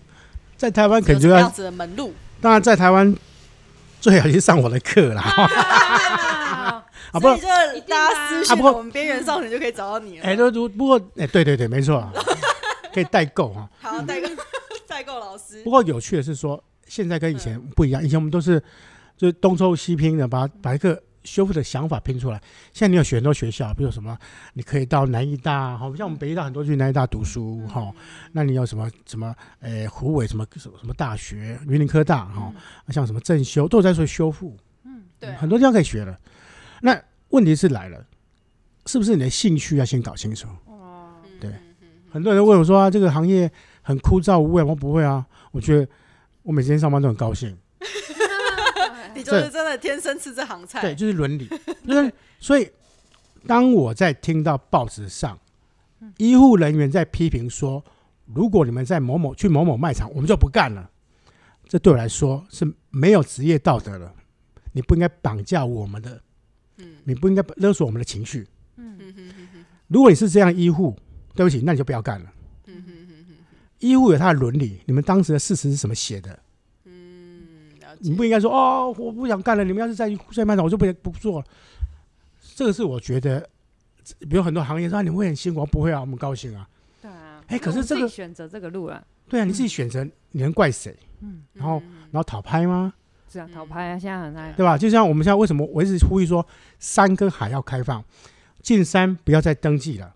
[0.58, 2.14] 在台湾肯定要，子的门路？
[2.42, 3.16] 当然在台湾
[4.02, 5.22] 最好去上我的课啦。
[7.12, 10.26] 啊，不过所以就大家啊私信我们边缘少女就可以找到你了。
[10.26, 12.12] 哎，都如不过哎，对对对，没错啊，
[12.96, 13.70] 可以代购哈。
[13.82, 14.28] 好，代购
[14.88, 15.70] 代购老师不。
[15.70, 18.58] 过有趣的是说，现在跟以前不一样，以前我们都是
[19.18, 22.42] 就是东抽西拼的，把把一个修复的想法拼出来。
[22.72, 24.18] 现在你有选很多学校，比如什么，
[24.54, 27.92] 你可以到南艺大，好，像我们北艺大很多去南艺大读书，哈。
[28.32, 32.54] 那你有什么什么，呃，湖北什么什么什么大学，云林科大，哈，
[32.90, 34.56] 像什么正修，都有在说修复。
[34.86, 36.18] 嗯对啊，很多地方可以学的。
[36.82, 36.98] 那
[37.30, 38.06] 问题是来了，
[38.86, 40.48] 是不是你的兴趣要先搞清楚？
[42.16, 43.52] 很多人问我说啊，这个行业
[43.82, 45.26] 很枯燥无味，我不会啊。
[45.52, 45.86] 我觉得
[46.44, 47.58] 我每天上班都很高兴。
[49.14, 50.80] 你就是真的天生吃这行菜。
[50.80, 51.46] 对，就是伦理。
[51.86, 52.72] 就 是所以，
[53.46, 55.38] 当我在听到报纸上
[56.16, 57.84] 医护人员在批评说，
[58.34, 60.90] 如果你们在某某去某某卖场，我们就不干了。
[61.68, 64.14] 这对我来说是没有职业道德了。
[64.72, 66.22] 你不应该绑架我们的，
[66.78, 68.48] 嗯你不应该勒索我们的情绪。
[68.78, 70.98] 嗯哼哼哼如果你是这样医护，
[71.36, 72.32] 对不起，那你就不要干了。
[72.68, 73.36] 嗯哼哼哼
[73.80, 76.40] 医护有他的伦理，你们当时的事实是什么写的？
[76.86, 77.44] 嗯，
[78.00, 79.64] 你不应该说哦，我不想干了。
[79.64, 81.46] 你们要是再去再卖场，我就不不做了。
[82.56, 83.48] 这个是我觉得，
[84.20, 86.68] 比如很多行业说、啊、你们会很辛苦，不会啊，我们高兴啊。
[87.02, 87.44] 对啊。
[87.48, 90.96] 哎可是这个选择这个路了，对啊，你自己选择，你能怪谁？
[91.20, 92.94] 嗯，然后然后讨拍吗？
[93.30, 94.54] 是啊，讨拍啊，现在很爱。
[94.54, 94.78] 对吧？
[94.78, 96.46] 就像我们现在为什么我一直呼吁说，
[96.80, 98.02] 山跟海要开放，
[98.62, 100.14] 进山不要再登记了，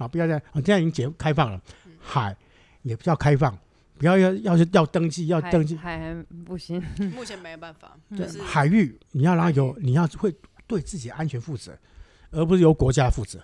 [0.00, 1.60] 啊，不要再，啊，现在已经解开放了，
[1.98, 2.36] 海
[2.82, 3.56] 也不要开放，
[3.98, 6.82] 不要要要是要登记要登记，海还 不行，
[7.14, 10.34] 目前 没办法，对海域你要让它有，你要会
[10.66, 11.78] 对自己安全负责，
[12.30, 13.38] 而不是由国家负责。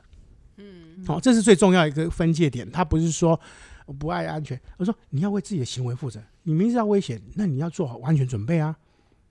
[0.56, 2.68] 嗯好、这是最重要一个分界点。
[2.70, 3.38] 他不是说
[3.84, 6.18] 我不爱安全，而是说你要为自己的行为负责。
[6.44, 8.74] 你明知道危险，那你要做好安全准备啊。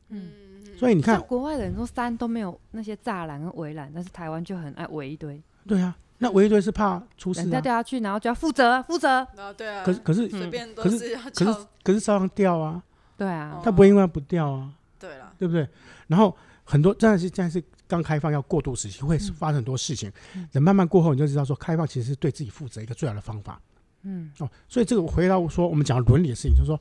[0.10, 0.30] 嗯，
[0.78, 7.62] 所以你看像，国外的人说山都没有那些栅栏跟围栏，但是台湾就很爱围一堆，对啊，那围一堆是怕出事人家啊。
[7.62, 9.10] 掉下去，然后就要负责负责。
[9.10, 12.82] 啊对啊，可是可是随便都可是可是可是照样掉啊，
[13.18, 15.68] 对啊，他不会因为不掉啊，对了，对不对？
[16.08, 20.12] 然后很多真的是现在是刚开放要过渡时期，会发生很多事情。
[20.52, 23.62] 等慢慢过后，你就知道说开放其实是对自己负责一个最好的方法。
[24.04, 26.80] 嗯哦，所以这个回到说我们讲伦理的事情，就是说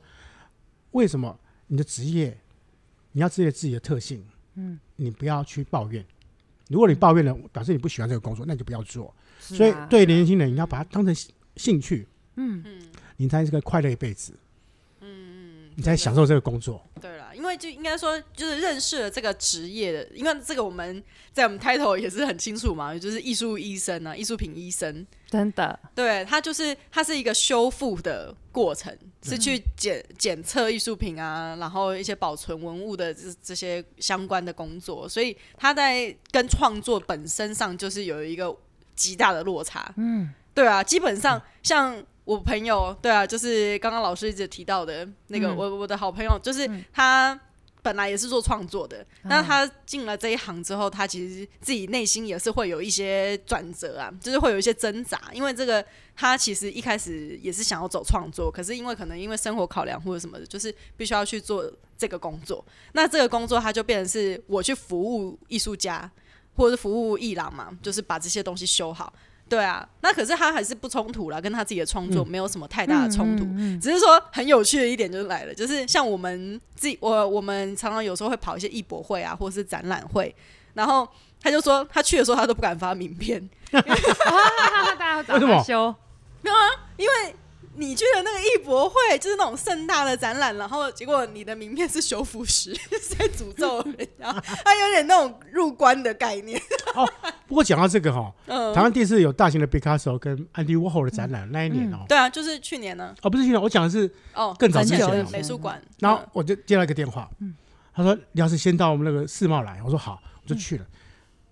[0.93, 2.39] 为什么你的职业
[3.13, 6.05] 你要知道自己的特性，嗯，你不要去抱怨。
[6.69, 9.15] 如果你抱怨了，表示你不喜欢这个工作，那你就不要做。
[9.47, 11.15] 所以对年轻人，你要把它当成
[11.57, 12.63] 兴趣，嗯。
[12.65, 12.81] 嗯。
[13.17, 14.33] 你才是个快乐一辈子，
[15.01, 16.85] 嗯嗯，你才享受这个工作。
[17.01, 21.01] 对了，因为就应该说，就是认识了这个职业的，因为这个我们
[21.33, 25.79] 在我们 title 也是很清楚嘛，就是艺术医生啊，艺术品医生，真的。
[25.95, 38.53] 对，它就是它是一个修复的过程，是去检检测艺术品啊，然后一些保存文物的这这些相关的工作，所以他在跟创作本身上就是有一个
[38.95, 39.93] 极大的落差。
[39.97, 40.33] 嗯。
[40.55, 45.57] 对啊，基本上像我朋友，对啊，就是刚刚老师一直提到的那个，嗯。
[45.57, 46.85] 我我的好朋友，就是嗯。
[46.93, 47.39] 他
[47.83, 55.85] 本来也是做创作的，嗯他进了这一行之后，他其实自己内心也是会有一些转折啊，就是会有一些挣扎，因为这个
[56.17, 66.11] 他其实一开始也是想要走创作，可是因为可能因为生活考量或者什么的，就是必须要去做这个工作，那这个工作他就变成是我去服务艺术家。
[66.57, 69.13] 或者是服务伊朗嘛，就是把这些东西修好。
[69.47, 73.45] 对啊，那可是他还是不冲突啦，跟他自己的创作没有什么太大的冲突。
[73.79, 80.35] 只是说很有趣的一点就来了，就是像我们自己，我我们常常有时候会跑一些艺博会啊，或者是展览会，
[80.73, 81.07] 然后
[81.43, 83.83] 他就说他去的时候他都不敢发名片， 大
[84.99, 85.95] 家找他修，
[86.41, 86.65] 没有啊，
[86.97, 87.37] 因为。
[87.77, 94.33] 你去的那个艺博会，就是那种盛大的展览，然后结果你的名片是修复师，是在诅咒人家，
[94.65, 96.61] 他有点那种入关的概念。
[96.95, 97.09] 哦，
[97.49, 103.15] 不过讲到这个哈、台湾电视有大型的 Picasso 跟 Andy Warhol 的展览，嗯、那一年哦、嗯，对啊，就是去年呢。
[103.23, 105.83] 哦，不是去年，我讲的是哦，更早之前的美术馆。
[105.99, 107.55] 然后我就接到一个电话，嗯、
[107.95, 110.85] 他说你要是先到我们那个世贸来，我说好，我就去了。
[110.85, 110.95] 嗯、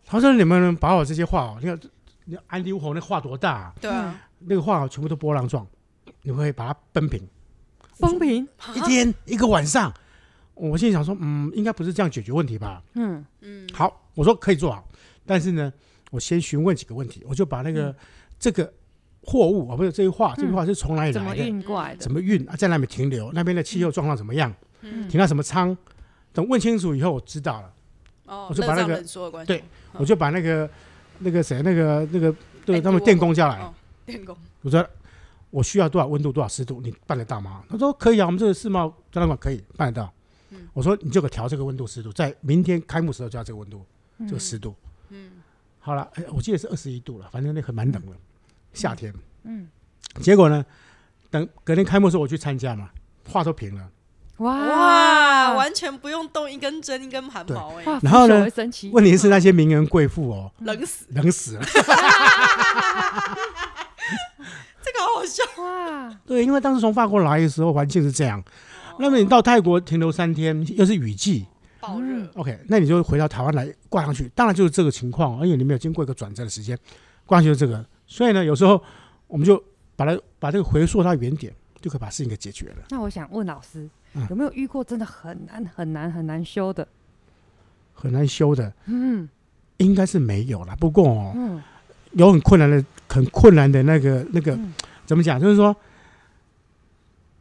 [0.07, 1.81] 他说你们能把我这些画哦，你看，
[2.27, 3.75] 你看安迪沃霍那画多大啊？
[3.81, 5.67] 对啊，那个画全部都波浪状。
[6.23, 7.21] 你会把它崩平，
[7.99, 9.93] 崩平一天一个晚上。
[10.55, 12.83] 我心里想说，嗯，应该不是这样解决问题吧？
[12.95, 13.69] 嗯嗯。
[13.73, 14.87] 好，我说可以做好，
[15.27, 15.73] 但是呢，
[16.11, 17.95] 我先询问几个问题，我就把那个
[18.39, 18.73] 这个
[19.25, 21.19] 货物啊，不是这句话，这句话是从哪里来的？
[21.21, 22.01] 怎么运过来的？
[22.03, 22.55] 怎么运啊？
[22.55, 23.33] 在那边停留？
[23.33, 24.55] 那边的气候状况怎么样？
[25.09, 25.77] 停到什么仓？
[26.33, 27.73] 等问清楚以后，我知道了。
[28.27, 29.03] 哦，我就把那个
[29.45, 30.71] 对，我就把那个
[31.19, 33.73] 那个谁，那个那个对，他们电工叫来。
[34.07, 34.87] 电工，我说。
[35.53, 37.62] 我需要多少温度，多少湿度，你办得到吗？
[37.69, 40.12] 他说可以啊，我们这个世贸展览馆可以办得到。
[40.51, 43.87] 嗯、我说你就给调这个温度湿度，在明天开幕时候就要这个温度，
[44.19, 44.75] 嗯、这个湿度。
[45.11, 45.31] 嗯，
[45.79, 48.19] 好了，哎，我记得是二十一度了，反正那很蛮冷的，嗯、
[48.73, 49.15] 夏天。
[49.45, 49.69] 嗯，
[50.21, 50.65] 结果呢，
[51.31, 52.88] 等隔天开幕时候我去参加嘛，
[53.29, 53.91] 话都平了。
[54.38, 57.85] 哇，哇，完全不用动一根针一根汗毛哎。
[58.03, 58.47] 然后呢，
[58.93, 61.62] 问题是那些名人贵妇哦，冷死，冷死了。
[65.27, 66.11] 笑哇！
[66.27, 68.43] 对，因为当时从法国来的时候，环境是这样。
[68.99, 71.47] 那么你到泰国停留三天，又是雨季，
[71.81, 72.27] 爆热。
[72.35, 76.79] OK，那你就回到台湾来挂上去，当然就是这个情况，而且你没有经过一个转折的时间，
[77.27, 77.85] 挂上去就是这个。
[78.07, 78.83] 所以呢，有时候
[79.27, 79.63] 我们就
[79.97, 82.77] 把它把这个回溯到原点，就可以把事情给解决了。
[82.91, 83.89] 那我想问老师，
[84.31, 86.87] 有没有遇过真的很难很难很难修的？
[87.95, 89.29] 很难修的，嗯，
[89.79, 90.77] 应该是没有了。
[90.77, 91.63] 不过哦，嗯。
[92.15, 94.71] 有很困难的、很困难的那个、那个，嗯、
[95.07, 95.41] 怎么讲？
[95.41, 95.75] 就是说，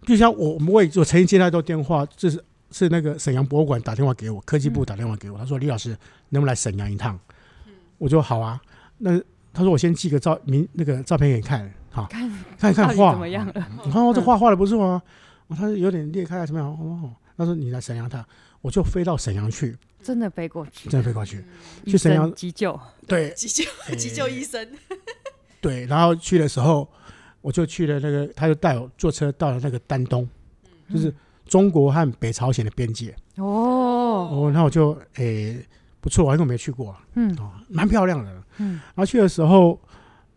[0.06, 5.90] 就像我，我们我我曾经接到一通电话，就是是那个沈阳博物馆打电话给我，科技部打电话给我，嗯、他说：“李老师，
[6.30, 7.20] 能不能来沈阳一趟？”
[7.68, 8.62] 嗯、我就好啊。
[8.98, 9.20] 那
[9.54, 13.68] 他说：“我先寄个照明那个照片给你看，好，看看看画怎么样了？
[13.86, 15.02] 你看我这画画的不错啊。
[15.50, 16.70] 嗯”他说有点裂开啊，怎么样？
[16.70, 18.24] 哦，他说你来沈阳一趟，
[18.62, 19.78] 我就飞到沈阳去。
[20.02, 21.46] 真的飞过去，真的飞过去，
[21.86, 23.64] 去沈阳急救，对，急救
[23.96, 24.68] 急救医生，
[25.62, 26.90] 对，然后去的时候，
[27.42, 30.28] 我就去了那个，他就带我坐车到了那个丹东，
[30.90, 31.14] 就是
[31.46, 33.16] 中国和北朝鲜的边界。
[33.36, 35.66] 哦，哦，那我就诶
[36.00, 39.80] 不错，因为我没去过，嗯，哦，蛮漂亮的，嗯，然后去的时候，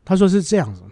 [0.05, 0.83] 他说是这样子，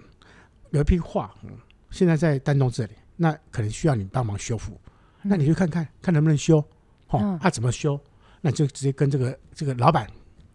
[0.70, 1.50] 有一批画，嗯，
[1.90, 4.78] 现在在丹东这里，那可能需要你帮忙修复，
[5.22, 6.62] 那你去看看，看能不能修，
[7.08, 7.98] 哦，他怎么修？
[8.40, 10.04] 那就直接跟这个这个老板，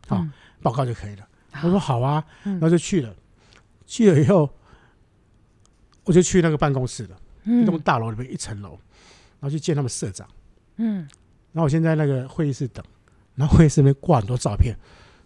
[0.10, 1.28] 啊、嗯、报告就可以了。
[1.64, 3.16] 我说好啊，嗯、然后就去了。
[3.86, 4.50] 去了以后，
[6.08, 8.72] 我就去那个办公室了，嗯、一栋大楼里面一层楼，
[9.40, 10.28] 然后去见他们社长。
[10.78, 11.00] 嗯，
[11.52, 12.84] 然后我现在那个会议室等，
[13.36, 14.74] 然后会议室里面挂很多照片。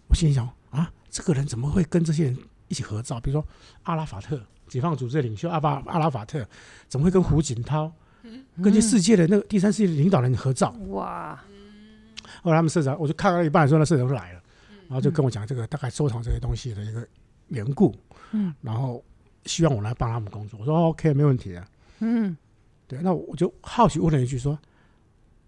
[0.08, 3.20] 我心里想啊，这个人怎么会跟这些人一起合照？
[3.20, 3.46] 比如说
[3.84, 6.44] 阿拉法特，解放组织的领袖阿巴阿拉法特，
[6.88, 7.92] 怎么会跟胡锦涛，
[8.24, 10.70] 嗯、跟这世界的那个第三世界的领导人合照？
[10.88, 11.38] 哇！
[12.42, 14.42] 后来他们社长，我就看到一半的时候，那社长就来了，
[14.88, 17.06] 然后就跟我讲这个大概收藏这些东西的一个
[17.48, 17.94] 缘故，
[18.32, 19.04] 嗯，然后
[19.44, 20.58] 希望我来帮他们工作。
[20.60, 21.66] 我说 OK，没问题啊，
[22.00, 22.36] 嗯，
[22.86, 24.58] 对，那我就好奇问了一句说，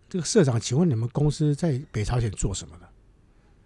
[0.08, 2.88] 这个社长，请问你们公司在北朝鲜做什么的？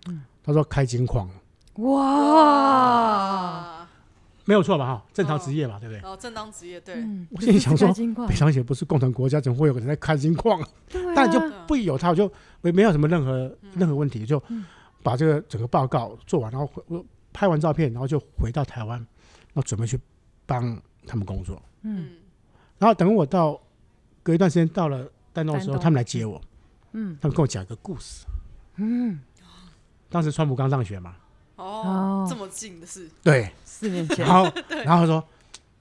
[0.09, 1.29] 嗯，他说开金矿。
[1.77, 3.87] 哇！
[4.45, 4.87] 没有错吧？
[4.87, 6.01] 哈，正常职业嘛，对不对？
[6.01, 6.97] 哦，正当职业，对。
[7.31, 7.93] 我心里想说，
[8.27, 10.67] 北朝鲜不是共产国家，怎么会有个人在开金矿？
[11.15, 14.43] 但就不有他，我就没没有什么任何任何问题，就
[15.03, 20.01] 把这个整个报告做完，然后我拍完照片，然后就回到台湾，然后准备去
[20.49, 21.63] 帮他们工作。
[21.83, 22.17] 嗯。
[22.79, 23.61] 然后等我到
[24.23, 26.41] 隔一段时间到了丹东的时候，他们来接我。
[26.93, 27.17] 嗯。
[27.21, 28.25] 他们跟我讲一个故事。
[28.77, 29.21] 嗯。
[30.09, 31.15] 当时川普刚上学嘛。
[31.57, 33.09] 哦，这么近的事。
[33.23, 33.53] 对。
[33.65, 34.51] 四年前，然后，
[34.85, 35.23] 然后说，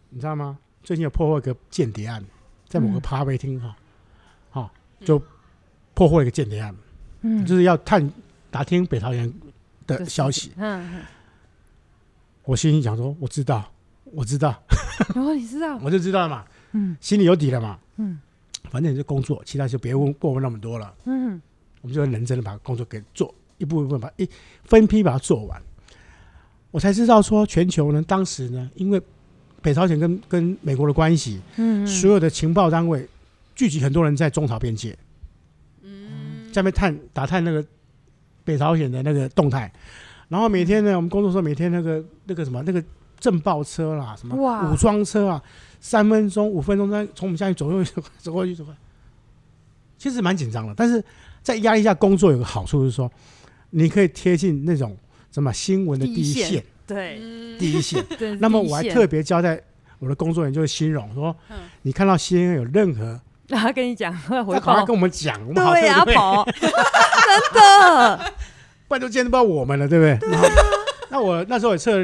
[0.10, 0.60] 你知道吗？
[0.84, 2.24] 最近有破获一个间谍案，
[2.68, 3.76] 在某个咖啡厅哈，
[4.52, 5.22] 好，就
[5.94, 6.74] 破获一个间谍案，
[7.22, 8.10] 嗯，就是要探
[8.50, 9.34] 打听北朝鲜
[9.86, 10.54] 的消息。
[10.56, 11.04] 嗯，
[12.44, 13.70] 我心里想说，我知道，
[14.14, 14.62] 我知道，
[15.14, 18.20] 然后，你知道， 我就知道了嘛，嗯，心里有底了嘛，嗯，
[18.70, 21.42] 反正你就工作，其他就别问过问那么多了，嗯，
[21.82, 24.30] 我们就认真的把工作给做一步一步把一
[24.64, 25.62] 分批把它做完。
[26.72, 29.02] 我才知道说，全球呢，当时呢，因为
[29.62, 31.88] 北朝鲜跟跟美国的关系，嗯，嗯。
[31.88, 33.08] 所有的情报单位
[33.56, 34.96] 聚集很多人在中朝边界，
[35.82, 37.66] 嗯，在那边探打探那个
[38.44, 39.72] 北朝鲜的那个动态，
[40.28, 42.84] 然后每天呢，我们工作时候每天那个那个什么那个
[43.20, 44.36] 震爆车啦，什么
[44.72, 45.42] 武装车啊，
[45.80, 48.80] 三分钟五分钟再从我们下去 走过去走过去走过去，
[49.98, 51.04] 其实蛮紧张的，但是
[51.42, 53.12] 在压力下工作有个好处就是说，
[53.72, 54.96] 你可以贴近那种
[55.32, 57.20] 什么新闻的第一线，对，
[57.58, 58.04] 第一线。
[58.40, 59.60] 那么我还特别交代
[60.00, 61.36] 我的工作人员就是新荣说，
[61.82, 66.70] 你看到 CNN 有任何，他跟你讲，他赶快跟我们讲，我们好对啊，跑， 真
[67.54, 68.34] 的，
[68.88, 70.38] 不然就见不到我们了，对不对？
[71.10, 72.04] 那我那时候也测，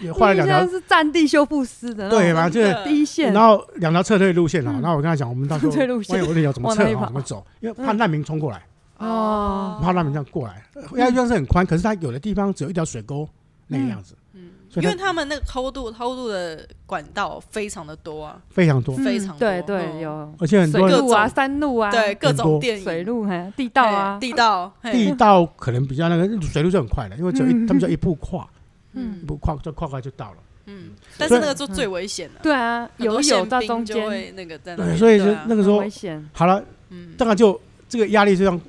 [0.00, 2.48] 也换了两条，是战地修复师的，对嘛？
[2.48, 3.32] 就是第一线。
[3.32, 5.72] 然后两条撤退路线啊，然后我跟他讲，我们到时候
[6.08, 7.44] 万一我有怎么撤啊，怎么走？
[7.60, 8.62] 因为怕难民冲过来，
[8.98, 10.62] 哦，怕难民这样过来。
[10.92, 13.28] 因为地方是很宽，可是它有的地方只有一条水沟
[13.66, 14.14] 那个样子。
[14.38, 28.48] 嗯，因为他们那个偷渡偷渡的管道非常的多啊，非常多，非常多，对对有，而且很多路啊、山路啊，对各种电水路还有地道啊，地道地道可能比较那个水路就很快了，因为只有一他们就一步跨，
[28.92, 34.34] 嗯，一步跨就跨跨就到了，嗯，但是那个就最危险了，对啊，有有到中间。
[34.36, 38.60] 那个在对，所以就那个时候危险，好了，嗯，当然就这个压力是这样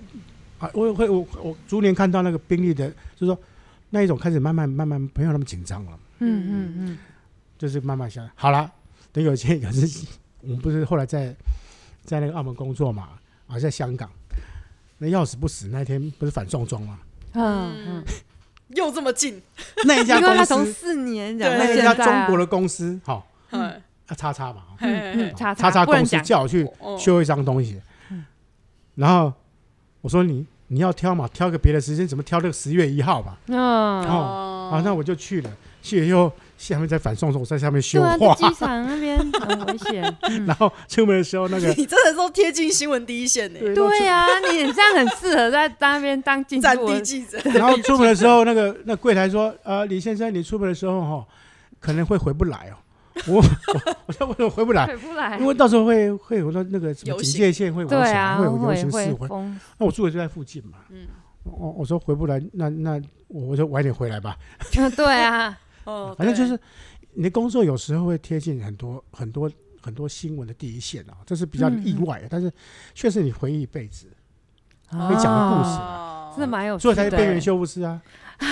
[0.57, 3.37] 啊，我会我我逐年看到那个兵力的，就是说
[3.89, 5.99] 那一种开始慢慢慢慢没有那么紧张了。
[6.19, 6.97] 嗯嗯嗯，
[7.57, 8.31] 就是慢慢下来。
[8.35, 8.71] 好了，
[9.11, 10.05] 等有一天有时，
[10.41, 11.35] 我们不是后来在
[12.03, 13.09] 在那个澳门工作嘛，
[13.47, 14.09] 啊，在香港，
[14.97, 16.99] 那要死不死那天不是反送中嘛？
[17.33, 18.03] 嗯嗯，
[18.69, 19.41] 又这么近，
[19.85, 23.69] 那一家公司从四年讲，那一家中国的公司，好，嗯，
[24.07, 24.63] 啊叉叉嘛，
[25.37, 27.81] 叉叉叉公司叫我去修一张东西，
[28.95, 29.31] 然后
[30.01, 33.37] 我说你你要挑嘛，挑个别的时间，怎么挑这个十月一号吧？
[33.47, 35.49] 嗯，哦，啊，那我就去了。
[35.81, 38.35] 去了以后，下面在反送中，在下面修画。
[38.35, 40.01] 机场那边很危险。
[40.45, 43.59] 然后出门的时候，那个 你真的都贴近新闻第一线呢？
[43.73, 47.39] 对呀，你这样很适合在那边当战地记者。
[47.53, 51.25] 然后出门的时候，那个那柜台说：“呃，李先生，你出门的时候哈，
[51.79, 52.75] 可能会回不来哦。”
[53.27, 53.41] 我我
[54.07, 54.85] 我说为什么回不来？
[54.87, 59.29] 回不来，因为到时候会会有那那个什么警戒线会往下，会有游行示威。
[59.77, 60.79] 那我住的就在附近嘛。
[60.89, 61.07] 嗯。
[61.43, 64.37] 我我说回不来，那那我我就晚点回来吧。
[64.95, 65.57] 对啊。
[65.85, 66.59] 哦，反正就是
[67.13, 69.49] 你的工作有时候会贴近很多很多
[69.81, 72.51] 很多新闻的第一线啊，这是比较意外，但是
[72.93, 74.05] 确实你回忆一辈子，
[74.91, 75.79] 可以讲的故事，
[76.35, 76.81] 真的蛮有趣的。
[76.81, 77.99] 所以才是边缘修复师啊，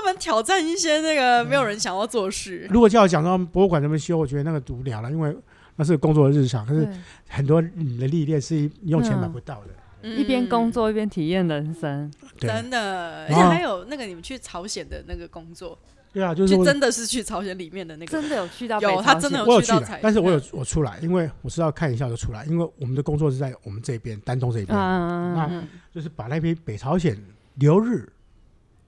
[0.00, 2.66] 真的，你就专门挑战一些那个没有人想要做事。
[2.70, 5.36] 如果叫我讲到博物馆怎么修，我觉得那个无聊了，因为
[5.76, 6.88] 那是工作的日常，可是
[7.28, 9.68] 很多你的历练是用钱买不到的。
[10.02, 15.78] 一边工作一边体验人生，真的，而且还有那个你们去朝鲜的那个工作，
[16.10, 27.14] 对啊，就是真的是去朝鲜里面的那个，真的有去到，有他真的有去到，但是我有我出来，因为我是要看一下就出来，因为我们的工作是在我们这边丹东这边，那就是把那边北朝鲜
[27.56, 28.10] 留日，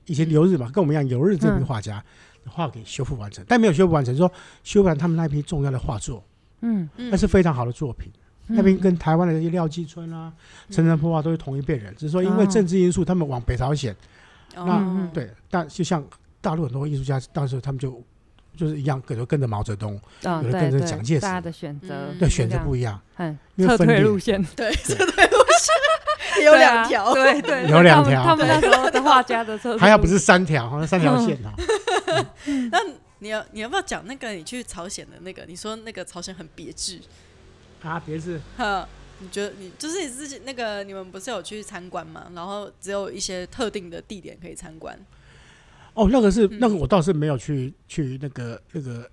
[0.06, 2.02] 以前留日嘛，跟我们一样留日这批画家
[2.46, 4.30] 画给修复完成，但没有修复完成，说
[4.64, 6.24] 修复完他们那批重要的画作，
[6.60, 8.10] 嗯，那是非常好的作品。
[8.48, 10.30] 那边跟台湾的一些廖继春啊、
[10.68, 13.94] 陈澄波啊都是同一辈人，只是说因为政治因素，他们往北朝鲜。
[14.54, 16.04] 那对，但就像
[16.40, 18.02] 大陆很多艺术家，当时他们就
[18.56, 23.00] 就是一样，可能跟着毛泽东，有的跟着蒋介石，大家的选择对选择不一样，
[23.54, 24.72] 因为撤退路线，对。
[24.74, 25.41] 撤退路线
[26.44, 28.22] 有两条，对 对，有两条。
[28.24, 31.52] 他们那时候的画家的车， 还要不是三条，好像三条线哈。
[32.70, 32.78] 那
[33.18, 35.44] 你要你要不要讲那个你去朝鲜的那个？
[35.46, 37.00] 你说那个朝鲜很别致。
[37.82, 42.26] 啊，别致，哈，你觉得你就是你自己那个，你们不是有去参观吗？
[42.34, 44.96] 然后只有一些特定的地点可以参观。
[45.94, 49.10] 哦，那个是、嗯、那个，我倒是没有去去那个那个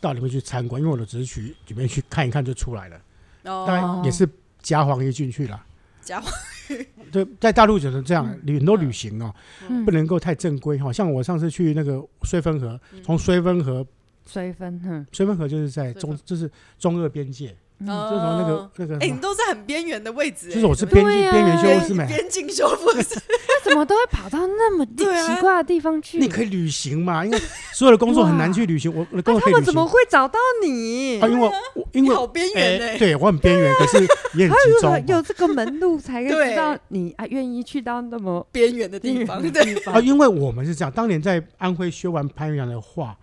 [0.00, 2.96] 到里面去参观，因为我的只是去里面去看一看就出来了。
[3.44, 4.28] 哦，当然也是
[4.62, 5.60] 加黄衣进去了。
[6.06, 6.30] 加黄
[6.70, 9.34] 衣， 对，在大陆只能这样，很多旅行哦，
[9.68, 10.92] 嗯、不能够太正规哈。
[10.92, 13.84] 像我上次去那个绥芬河，从绥芬河，
[14.26, 17.54] 绥芬，嗯，绥芬河就是在中，就是中俄边界。
[17.78, 23.14] 嗯，就从那个那个，哎，你都在很边缘的位置，就是我是边边缘修复师，边境修复师，
[23.46, 26.18] 他怎么都会跑到那么 奇怪的地方去？
[26.18, 27.38] 你可以旅行嘛，因为
[27.74, 29.52] 所有的工作很难去旅行，我我的工作可以旅行。
[29.52, 31.20] 他们怎么会找到你？
[31.20, 33.98] 啊，因为我因为好边缘哎，对我很边缘， 可是
[34.38, 35.04] 也很集中。
[35.08, 39.42] 有这个门路才可以知道你啊，愿意去到那么边缘的地方。
[39.50, 43.14] 对啊，因为我们是这样，当年在安徽修完潘元良的画，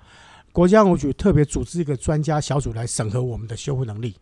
[0.52, 4.16] 国家文物局特别组织一个专家小组来审核我们的修复能力。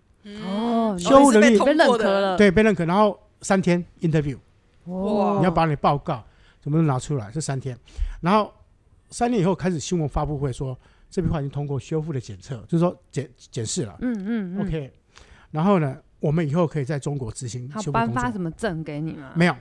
[0.45, 4.37] 哦，修复能力被认可了，对，被认可，然后三天 interview，
[4.85, 5.37] 哇。
[5.39, 6.23] 你要把你报告
[6.63, 7.77] 什么都拿出来，这三天，
[8.21, 8.53] 然后
[9.09, 10.77] 三天以后开始新闻发布会说
[11.09, 14.91] 这批画已经通过修复的检测，就是说检检视了，嗯嗯嗯，OK，
[15.49, 19.31] 然后呢，我们以后可以在中国执行他修复工作，颁发什么证给你吗？
[19.33, 19.55] 没有，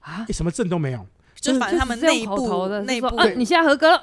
[0.00, 4.02] 啊，什么证都没有，就反正他们内部的内部是说，嗯，你现在合格了，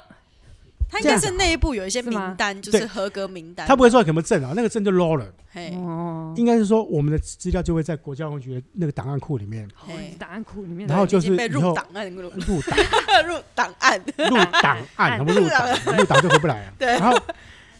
[0.88, 3.66] 他应该是内部有一些名单，就是合格名单。
[3.66, 9.68] 他不会说什么证啊，那个证就 low 了，嘿，哦，应该是说我们的资料就会在国家公局的那个档案库里面。
[10.18, 12.30] 档案库里面，然后就是被入档案入入
[12.62, 12.78] 档。
[13.26, 14.02] 入档案。
[14.16, 16.72] 入档案， 什么入档，入档就回不来了。
[16.78, 16.88] 对。
[16.88, 17.18] 然后，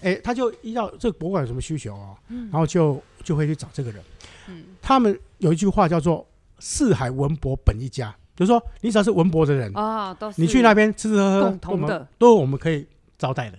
[0.03, 4.03] 哎，他就依照这个博物馆有什么需求啊，然后就就会去找这个人。
[4.49, 6.27] 嗯，他们有一句话叫做
[6.61, 11.95] “四海文博本一家”，就是说你只要是文博的人，啊，你去那边吃吃喝喝，共同的。
[11.95, 12.87] 我们都我们可以
[13.19, 13.59] 招待的，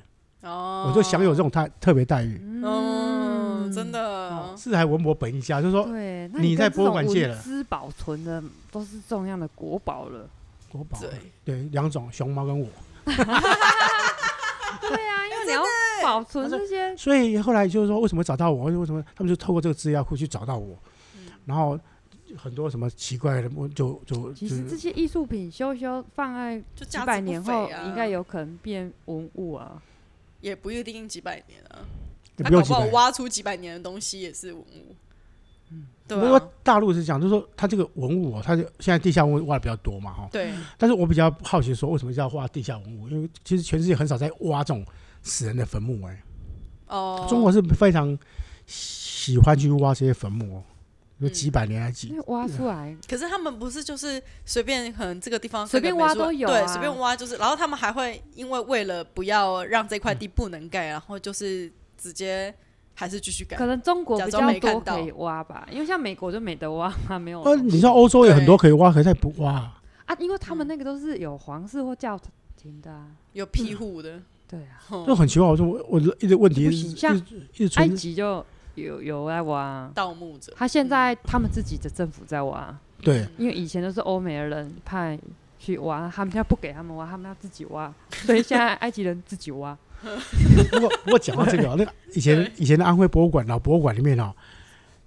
[0.50, 2.42] 哦，我就享有这种特特别待遇。
[2.64, 7.34] 嗯，真嗯的，四海文博本一家，就是说对，那你在博物馆借了。
[7.34, 8.42] 文资保存的
[8.72, 10.28] 都是重要的国宝了。
[10.72, 11.10] 国宝对，
[11.44, 12.68] 对两种熊猫跟我，
[13.06, 15.64] 对啊，因为你要
[16.04, 20.78] 保存这些，所以后来就是说为什么找到我，为什么他们就透过这个资料库去找到我，
[21.46, 21.78] 然后
[22.36, 29.82] 很多什么奇怪的，我就就其实这些艺术品修一修放在几百年后，应该有可能变文物啊。
[30.42, 31.84] 也不一定几百年啊，
[32.38, 32.86] 也他搞不好。
[32.94, 34.96] 挖出几百年的东西也是文物。
[36.08, 40.28] 对不大陆是讲，就是说它这个文物哦，它就现在地下文物挖的比较多嘛，哈。
[40.32, 43.08] 对，但是我比较好奇说，为什么要挖地下文物？
[43.10, 44.84] 因为其实全世界很少在挖这种
[45.22, 46.24] 死人的坟墓哎、
[46.88, 48.18] 哦，中国是非常
[48.66, 50.64] 喜欢去挖这些坟墓哦，
[51.20, 62.54] 有嗯几百年来几因为挖出来，可是他们不是就是随便，可能这个地方随便挖都有啊对，随便挖就是，然后他们还会因为为了不要让这块地不能盖，然后就是直接
[62.94, 63.58] 还是继续盖。
[63.58, 67.76] 可能中国比较多可以挖吧，因为像美国就没得挖，它没有呃，东西。
[67.76, 69.82] 你知道欧洲有很多可以挖，可是它不挖啊。
[70.06, 72.20] 啊，因为他们那个都是有皇室或教
[72.56, 73.08] 廷的啊。
[73.34, 75.48] 有庇护的，对啊，就很奇怪。
[75.48, 78.44] 我说我我一直问题不一直行像一直一直埃及就
[78.82, 80.54] 有有在挖，盗墓者。
[80.56, 85.20] 他现在他们自己的政府在挖，对，因为以前都是欧美的人派
[85.58, 89.78] 去挖，他们现在不给他们挖，他们要自己挖，所以现在埃及人自己挖。
[90.72, 94.34] 不过不过讲到这个哦， 那个以前以前的安徽博物馆老博物馆里面哦，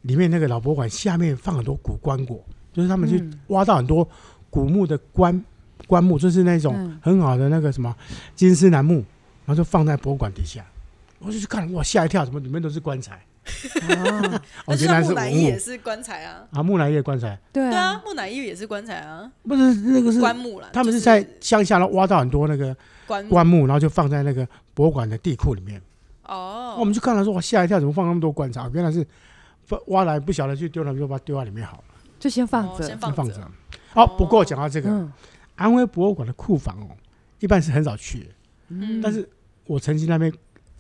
[0.03, 2.39] 里面那个老博物馆下面放很多古棺椁，
[2.73, 4.07] 就是他们去嗯挖到很多
[4.51, 5.43] 古墓的棺
[5.87, 7.95] 棺木，就是那种嗯很好的那个什么
[8.35, 8.97] 金丝楠木，
[9.47, 10.65] 然后就放在博物馆底下。
[11.19, 13.25] 我就去看，哇，吓一跳，怎么里面都是棺材？
[13.43, 20.71] 啊，哦，那就原来是像木乃伊也是棺材啊，啊，木乃伊的棺材，对啊对啊，，木乃伊也是棺材啊，不是那个是棺木了。
[20.73, 22.77] 他们是在乡下，然后挖到很多那个
[23.07, 25.81] 棺木棺木，然后就放在那个博物馆的地库里面。
[26.25, 28.69] 哦，我们就看了说，哇，吓一跳，怎么放那么多棺材？
[28.73, 29.05] 原来是
[29.65, 31.85] 放挖来不晓得去丢了，就把它丢在里面好了，
[32.21, 33.41] 就先放着哦先，放着着。。
[33.95, 35.13] 哦，不过讲到这个，嗯
[35.57, 36.89] 安徽博物馆的库房哦，
[37.41, 38.27] 一般是很少去的。
[38.69, 39.29] 嗯但是
[39.67, 40.33] 我曾经那边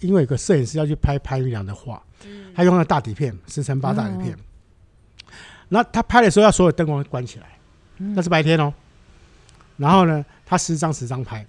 [0.02, 4.36] 因为有个摄影师要去拍潘玉良的画，嗯他用了大底片，十乘八大底片。
[5.68, 7.58] 然后他拍的时候要所有灯光关起来，
[7.98, 8.72] 嗯那是白天哦。
[9.78, 11.46] 然后呢，他十张十张拍，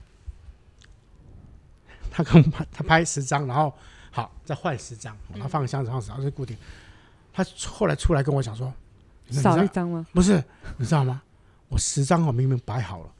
[2.10, 3.74] 他刚拍他拍十张，然后
[4.12, 6.56] 好再换十张，然后放箱子放十张是固定。
[7.34, 8.74] 他后来出来跟我讲说，
[9.30, 10.06] 少一张吗？
[10.14, 10.41] 不是，
[10.78, 11.22] 你知道吗？
[11.68, 13.12] 我十张我明明摆好了，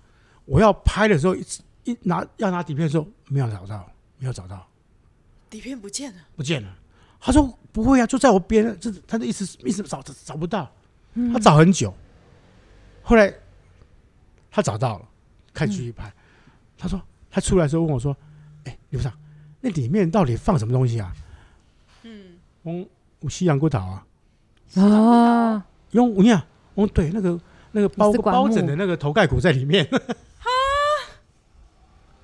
[0.46, 1.46] 我要拍的时候一
[1.84, 4.66] 一拿要拿底片的时候没有找到，没有找到，
[5.54, 6.76] 底片不见了，不见了。
[7.22, 10.68] 他说不会啊，就在我边，这他的意思一直找找找不到，
[11.32, 11.94] 他找很久，
[13.04, 13.32] 后来
[14.50, 15.08] 他找到了，
[15.54, 16.12] 看继续拍。
[16.76, 17.00] 他说
[17.30, 18.18] 他出来的时候问我说
[18.66, 19.14] ：“哎，刘部长，
[19.62, 21.14] 那里面到底放什么东西啊
[22.02, 22.86] 嗯，？”我
[23.20, 24.06] 我西洋古岛啊，
[24.82, 26.44] 啊，用你讲，
[26.74, 27.40] 我对那个
[27.74, 29.88] 那个包包枕的那个头盖骨在里面。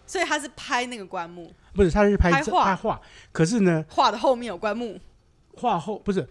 [0.10, 2.99] 所以他是拍那个棺木，不是，他是拍拍画拍画，
[3.32, 4.99] 可是呢，画的后面有棺木，
[5.53, 6.28] 画后不是，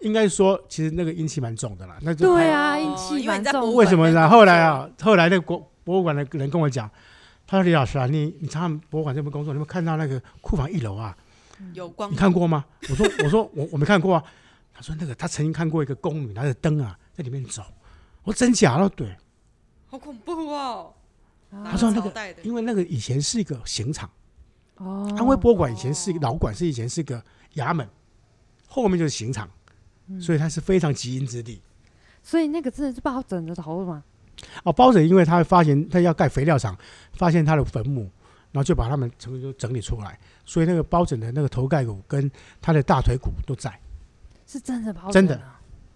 [0.00, 1.96] 应该说其实那个阴气蛮重的啦。
[2.02, 3.74] 那就拍对啊，哦阴气蛮因为你在博物重。
[3.76, 4.28] 为什么呢？
[4.28, 6.90] 后来啊，后来那个国博物馆的人跟我讲，
[7.46, 11.16] 他说李老师啊，你你常常博物馆这边工作，你有没有看到那个库房一楼啊？
[11.72, 12.64] 有光你，看过吗？
[12.88, 14.24] 我说我说我我没看过啊。
[14.74, 17.62] 他说那个他曾经看过一个宫女拿着灯啊在里面走。
[18.24, 18.88] 我说真假了？
[18.88, 19.16] 对，
[19.86, 20.92] 好恐怖哦。
[21.50, 24.08] 他说那个因为那个以前是一个刑场，
[24.76, 27.22] 哦，安徽博物馆以前是一个老馆，是以前是一个
[27.54, 27.88] 衙门，
[28.68, 29.48] 后面就是刑场，
[30.20, 31.60] 所以它是非常极阴之地。
[32.22, 34.04] 所以那个真的是包枕的头吗？
[34.62, 36.76] 哦，包拯因为他发现他要盖肥料厂，
[37.12, 38.02] 发现他的坟墓，
[38.52, 42.30] 然后就把他们全部都整理出来，所以那个包拯的那个头盖骨跟
[42.60, 43.72] 他的大腿骨都在。
[44.46, 45.42] 是真的抱枕啊，真的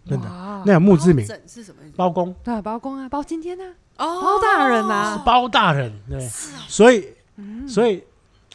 [0.08, 0.28] 真的，
[0.66, 1.94] 那有墓志铭，是什么意思？
[1.96, 2.34] 包公。
[2.44, 3.64] 对啊，包公啊，包青天啊，
[3.98, 4.20] 哦。
[4.22, 5.22] 包大人啊。
[5.24, 6.62] 包大人，对，是啊。
[6.68, 8.02] 所以嗯，所以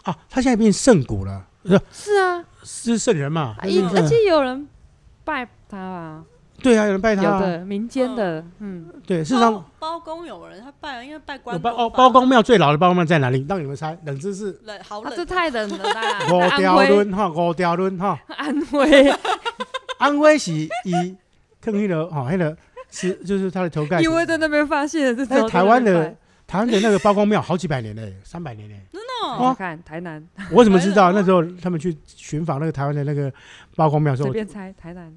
[0.03, 3.55] 啊，他现在变圣古了，是是啊，是圣人嘛？
[3.59, 4.67] 而且有人
[5.25, 6.23] 拜他啊，
[6.61, 13.45] 对啊，有人拜他有啊，的民间的，嗯，对，事实上包包公有人他拜，因为拜关有包哦，包公庙最老的包公庙在哪里？
[13.49, 14.51] 让你们猜，冷知识。
[14.51, 19.13] 啊，冷好冷这太冷了啦， 五安条徽，轮哈，五条轮哈，安徽，
[19.99, 20.69] 安徽是以
[21.61, 22.55] 坑黑了哈，黑了
[22.89, 24.01] 是就是他的头盖。
[24.01, 26.15] 因为在那边发现的，这但是台湾的
[26.47, 28.81] 台湾的那个包公庙好几百年嘞，三百年嘞。
[28.91, 31.11] 真的哦哦我看台南，我怎么知道？
[31.13, 33.31] 那时候他们去寻访那个台湾的那个
[33.75, 35.15] 包公庙的时候，随便猜台南，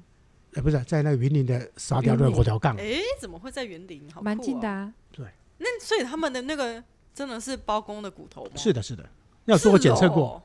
[0.55, 4.03] 哎，不是在那个云林的沙雕的火条杠，哎，怎么会在云林？
[4.13, 4.93] 好酷蛮近的啊。
[5.11, 5.25] 对，
[5.57, 6.83] 那所以他们的那个
[7.13, 8.51] 真的是包公的骨头吗？
[8.55, 9.03] 是的，是的，
[9.45, 10.43] 要做过检测过，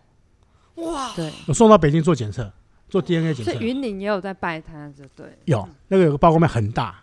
[0.76, 0.92] 哦。
[0.92, 2.50] 哇，对，我送到北京做检测，
[2.88, 3.52] 做 DNA 检测。
[3.52, 7.02] 所以云林也有在拜他，就对，有那个有个包公庙很大，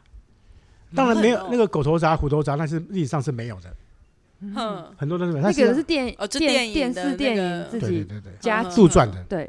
[0.93, 3.75] 当然没有那个狗头铡、虎头铡，那是历史上是没有的，
[4.41, 5.43] 嗯，很多都是没有。
[5.43, 9.23] 它那个是电哦就电电电影的那视电影自己对对对对，加嗯杜撰的。
[9.29, 9.45] 对，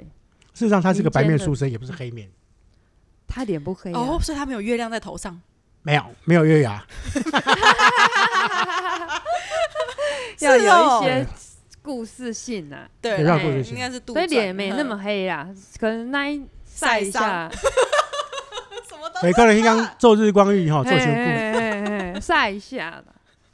[0.55, 2.29] 事实上，他是个白面书生，也不是黑面，
[3.27, 4.01] 他脸不黑啊。
[4.01, 5.41] 哦，，所以他没有月亮在头上。
[5.83, 6.85] 没有没有月牙，
[10.41, 11.25] 要有一些
[11.87, 13.75] 故事性啊，对，有啦故事性。
[13.75, 17.49] 应该是杜所以撰脸没那么黑啦，可能那一晒一下，
[18.89, 21.61] 什么都每个人刚做日光浴哈，做全部。
[21.61, 23.05] 嘿嘿嘿晒一下啦，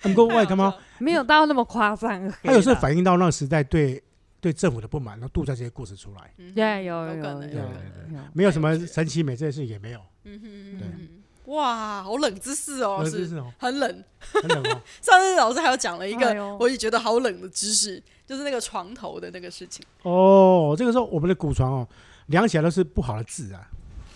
[0.00, 2.32] 不过外他妈，没有到那么夸张。
[2.42, 4.02] 他有时候反映到那个时代对
[4.40, 7.42] 对政府的不满，然后杜撰这些故事出来，嗯哼对，有有有可能。
[7.42, 7.72] 有有可
[8.08, 10.00] 能有，没有什么神奇美这些事也没有。
[10.24, 10.88] 嗯哼嗯对。
[10.88, 11.18] 哼嗯哼。
[11.46, 13.28] 哇，好冷知识哦，是
[13.58, 14.04] 很冷。
[14.20, 14.80] 很冷哦。
[15.02, 18.00] 上次老师还有讲了一个我也觉得好冷的知识，
[18.32, 21.88] 就是那个床头的那个事情，哦，这个时候我们的古床哦，
[22.28, 23.68] 量起来都是不好的字啊，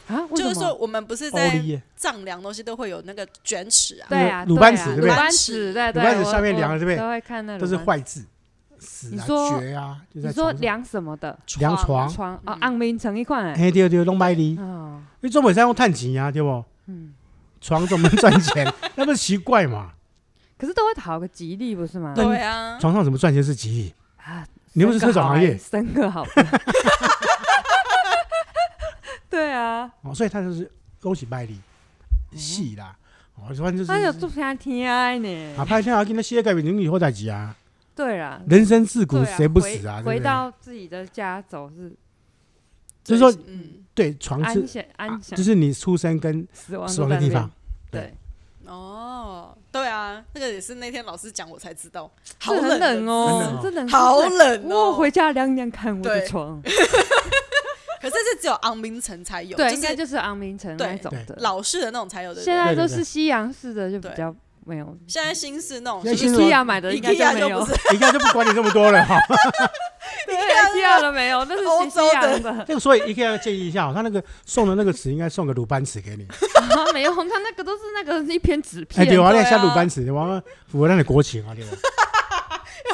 [0.09, 0.55] 啊，为就是？
[0.55, 1.61] 说我们不是在，
[1.95, 8.25] 丈量东西都会有那个卷尺啊，对啊，鲁班尺对不对鲁班尺，对对，鲁班尺我上面量对不对都会看那都是坏字，
[8.79, 9.27] 死啊、
[9.61, 11.39] 绝啊，就在你说量什么的？
[11.59, 16.65] 量床，床哦嗯，昂明成一块，嘿对对，拢歹哩，哦，因为中本山用探钱啊，对不？
[16.87, 17.13] 嗯，
[17.61, 18.73] 床怎么赚钱？
[18.97, 19.91] 那不是奇怪嘛？
[20.59, 22.15] 可是都会讨个吉利，不是吗？
[22.17, 23.95] 对啊，床上怎么赚钱是吉利？
[24.27, 25.57] 啊，你又不是车厂行业？
[25.57, 26.61] 生个好的，
[29.31, 30.71] 对啊，哦，所以他就是
[31.01, 31.61] 恭喜拜利，
[32.33, 32.97] 细啦，
[33.37, 35.55] 哦，反正就是他有做偏听呢？
[35.57, 35.65] 啊，。
[35.65, 37.55] 拍天啊，跟那些改变人以后再急啊，
[37.95, 40.03] 对啦，人生自古谁不死啊？
[40.05, 40.19] 回？
[40.19, 41.95] 到自己的家走是
[43.05, 47.49] 就是说，嗯，对，床是安详，就是你出生跟死亡死亡的地方，
[47.93, 48.13] 对，
[48.67, 53.61] 哦，对啊，那个也是那天老师讲我才知道，好冷的很冷哦，哦。
[53.63, 54.37] 真的好冷。
[54.39, 56.29] 冷哦，我回家量量看我的对。
[56.29, 56.61] 床，
[58.01, 61.35] 可是是只有昂明城才有，对，就是应该就是昂明城那种的。
[61.39, 62.43] 老式的那种才有的。
[62.43, 64.35] 现在都是西洋式的，就比对较
[64.67, 64.97] 没有。
[65.07, 69.17] 现在新式那种现在就是新式 IKEA 买的应该就 IKEA 没有就不，是你看就不管你这么多了哈。
[70.27, 72.65] 对 IKEA 的没有，那是西西欧洲的。
[72.67, 76.27] 这个所以 IKEA 建议一下哦，他那个送的那个词应该送个鲁班尺给你。
[76.75, 79.17] 啊， 没有，他那个都是那个一篇纸片哎，片。
[79.17, 81.71] 对啊，那对啊下鲁班尺，完了符合那的国情啊，对吧？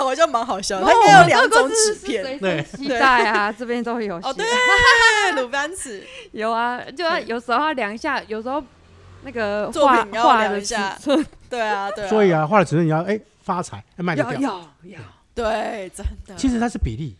[0.04, 2.24] 我就蛮好笑的，哦它应该有两种纸片。
[2.24, 4.16] 是随身携带啊，这边都有。
[4.16, 4.44] 哦，对，
[5.40, 8.62] 鲁班尺，有啊，就要有时候要量一下，有时候
[9.22, 10.96] 那个作画品要画的尺量一下。
[10.98, 11.26] 寸。
[11.48, 12.08] 对啊，对啊。
[12.08, 14.40] 所以啊，画的尺寸你要哎发财，要卖得掉。
[14.40, 14.50] 要。
[14.50, 14.98] 要要。
[15.34, 16.34] 对，真的。
[16.36, 17.16] 其实它是比例，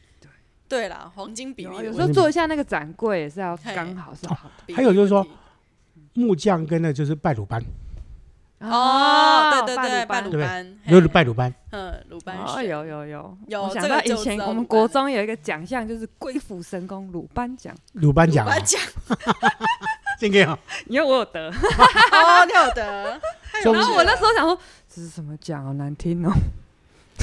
[0.68, 4.50] 对啦，黄金比例有时候做一下那个展柜也是要刚好是好的。
[4.66, 5.26] 比例还有就是说
[6.14, 7.62] 木匠跟那就是拜鲁班，
[8.61, 10.24] 哦，对对对，拜班。
[10.24, 10.46] 鲁对不对？
[10.46, 13.38] 班，有嘿拜鲁班，嗯，鲁班哦，有有有。
[13.46, 18.55] 有我想到以前我们国中有一个奖项，就是归府神功鲁班奖，鲁班奖啊。
[18.55, 18.80] 鲁班，奖，
[20.87, 21.49] 因为我有得。
[21.49, 23.20] 哦，你有得，
[23.64, 24.59] 然后我那时候想说，
[24.89, 25.64] 这是什么奖？
[25.64, 26.33] 好难听哦。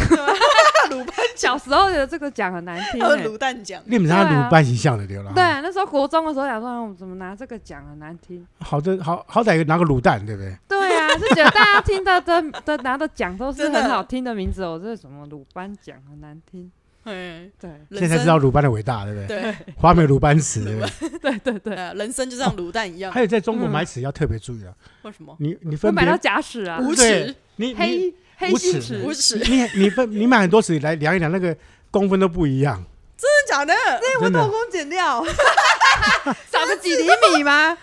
[0.89, 3.27] 鲁班小时候觉得这个奖很难听还有欸。
[3.27, 5.31] 卤蛋奖，你们知道鲁班形象的对了。
[5.35, 8.45] 对，啊，那时候国中的时候想说，哎我怎么拿这个奖很难听？
[8.59, 10.57] 好的好好歹拿个卤蛋，对不对？
[10.67, 16.71] 对啊， 是觉得大家听到的的拿的奖都是真的很好听的名字哦，这是什么鲁班奖很难听。
[17.13, 19.41] 嗯，对现在才知道鲁班的伟大，对不对？
[19.41, 21.19] 对，华美鲁班尺，对不对？
[21.19, 25.35] 对对对，呃， 人生就像卤蛋一样，还有在中国买尺要特别注意啊，为什么？
[25.39, 31.55] 你你我分买到假尺啊，无对耻，你你黑黑尺，无耻，你你分你买很多尺来量一量，那个
[31.91, 32.83] 公分都不一样，
[33.17, 33.73] 真的假的？
[34.01, 35.23] 那我偷工减料，
[36.51, 37.03] 少个几厘
[37.37, 37.77] 米吗？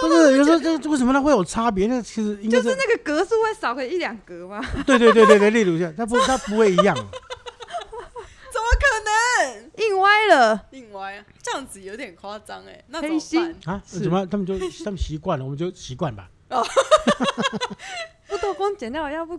[0.00, 1.88] 不是有时候这为什么它会有差别？
[1.88, 4.64] 那其实就是那个格数会少个一两格吗？
[4.86, 6.96] 对对对对对，例如这样，它不它不会一样，
[8.78, 9.70] 可能？
[9.76, 13.74] 印歪了，了，硬歪，这样子有点夸张哎，那怎黑么心办？
[13.74, 13.82] 啊？
[13.86, 14.26] 是怎么？
[14.26, 16.30] 他们就他们习惯了，我们就习惯吧。
[18.28, 19.38] 不透光剪掉，要不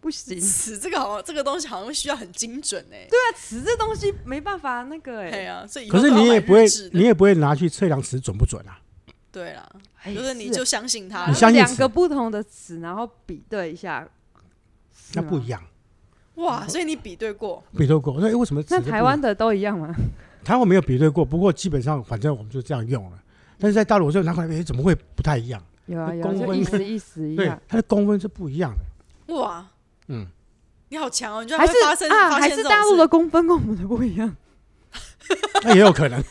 [0.00, 0.40] 不行。
[0.40, 8.80] 尺这个好像这个东西好像需要很精准哎，对啊，尺这东西没办法那个哎、对啊，所以以后可是都要你也不会日志，的你也不会拿去测量尺准不准啊？
[9.32, 9.68] 对啦，
[10.02, 14.08] 哎就是你就相信他你，相信两个不同的尺，然后比对一下，样。
[15.14, 15.62] 那不一样，
[16.40, 18.16] 哇，所以你比对过，比对过。
[18.18, 19.94] 那、欸、为什么那台湾的都一样吗？
[20.44, 23.18] 台湾没有比对过，不过基本上反正我们就这样用了。
[23.58, 25.62] 但是在大陆我就拿回来，哎，怎么会不太一样？
[25.86, 29.34] 有啊有啊，公分就意思意思一对样。，它的公分是不一样的。
[29.34, 29.66] 哇，
[30.08, 30.26] 嗯，
[30.88, 34.34] 你好强哦，你就还是发生啊，还是大陆的公分跟我们的不一样。
[35.62, 36.22] 那也有可能。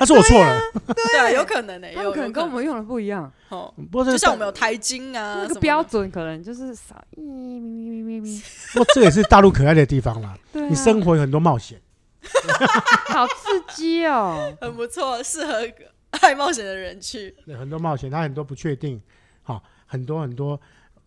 [0.00, 0.58] 那是我错了。
[0.96, 8.42] 对啊，有可能诶，他有可能跟我们用的不一样，哦，不过就像我们有台金啊，那个标准可能就是少一咪咪咪咪咪。
[8.74, 10.36] 不过这也是大陆可爱的地方啦。
[10.52, 11.80] 对啊，你生活有很多冒险。
[13.08, 14.54] 好刺激哦！
[14.60, 15.66] 很不错，适合
[16.10, 17.34] 爱冒险的人去。
[17.46, 19.00] 对很多冒险，它很多不确定，
[19.42, 20.60] 好，很多很多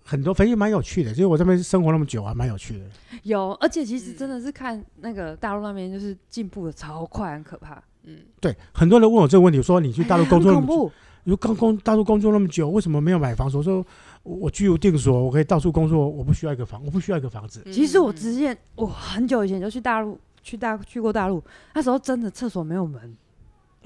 [0.03, 1.11] 很多，反正蛮有趣的。
[1.11, 2.85] 其实我这边生活那么久，还蛮有趣的。
[3.23, 7.81] 有，而且其实真的是看那个大陆那边，就是进步的超快，很可怕。
[8.03, 10.91] 嗯，对，很多人问我这个问题，说你去大陆工作那么久。
[11.25, 13.55] 你说刚工大陆工作那么久，为什么没有买房子？
[13.55, 13.77] 我说
[14.23, 17.63] 我我居无定所，我可以到处工作，我不需要一个房，我不需要一个房子。
[17.71, 21.41] 其实我嗯之前我很久以前就去大陆，去大去过大陆，
[21.73, 23.01] 那时候真的厕所没有门。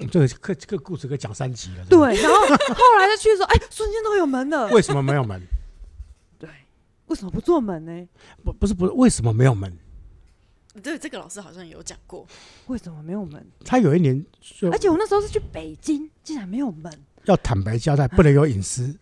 [0.00, 1.84] 嗯这个这个这个故事可以讲三集了。
[1.88, 4.68] 对，然后后来再去的时候， 哎，瞬间都有门了。
[4.70, 5.40] 为什么没有门？
[6.38, 6.48] 对，
[7.06, 8.08] 为什么不做门呢？
[8.44, 9.72] 不不是不是，为什么没有门？
[10.78, 12.26] 对，这个老师好像有讲过。
[12.66, 13.46] 为什么没有门？
[13.64, 14.24] 他有一年
[14.70, 16.92] 而且我那时候是去北京，竟然没有门。
[17.24, 18.96] 要坦白交代，不能有隐私。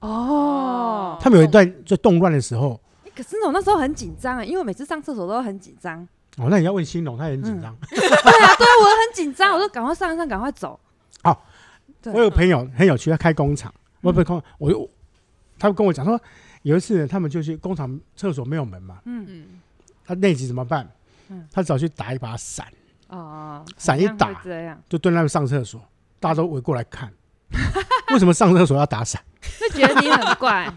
[0.00, 2.80] 哦，他们有一段就动乱的时候，
[3.16, 6.06] 可是我那时候很紧张啊，因为我每次上厕所都很紧张。
[6.36, 7.74] 哦，那你要问新龙，他也很紧张。
[7.88, 10.78] 对啊，对我很紧张，我就赶快上一上，赶快走。
[11.24, 11.36] 哦，
[12.04, 14.88] 我有朋友很有趣，他开工厂，我不是工，我就
[15.58, 16.20] 他跟我讲说，
[16.62, 19.46] 有一次他们就去工厂厕所没有门嘛，嗯，嗯，
[20.04, 20.88] 他内急怎么办
[21.28, 21.46] 嗯？
[21.52, 22.66] 他只好去打一把伞，
[23.08, 25.80] 哦，伞一打这样就蹲在那边上厕所，
[26.20, 27.12] 大家都围过来看，
[28.12, 29.22] 为什么上厕所要打伞？
[29.60, 30.72] 就觉得你很怪。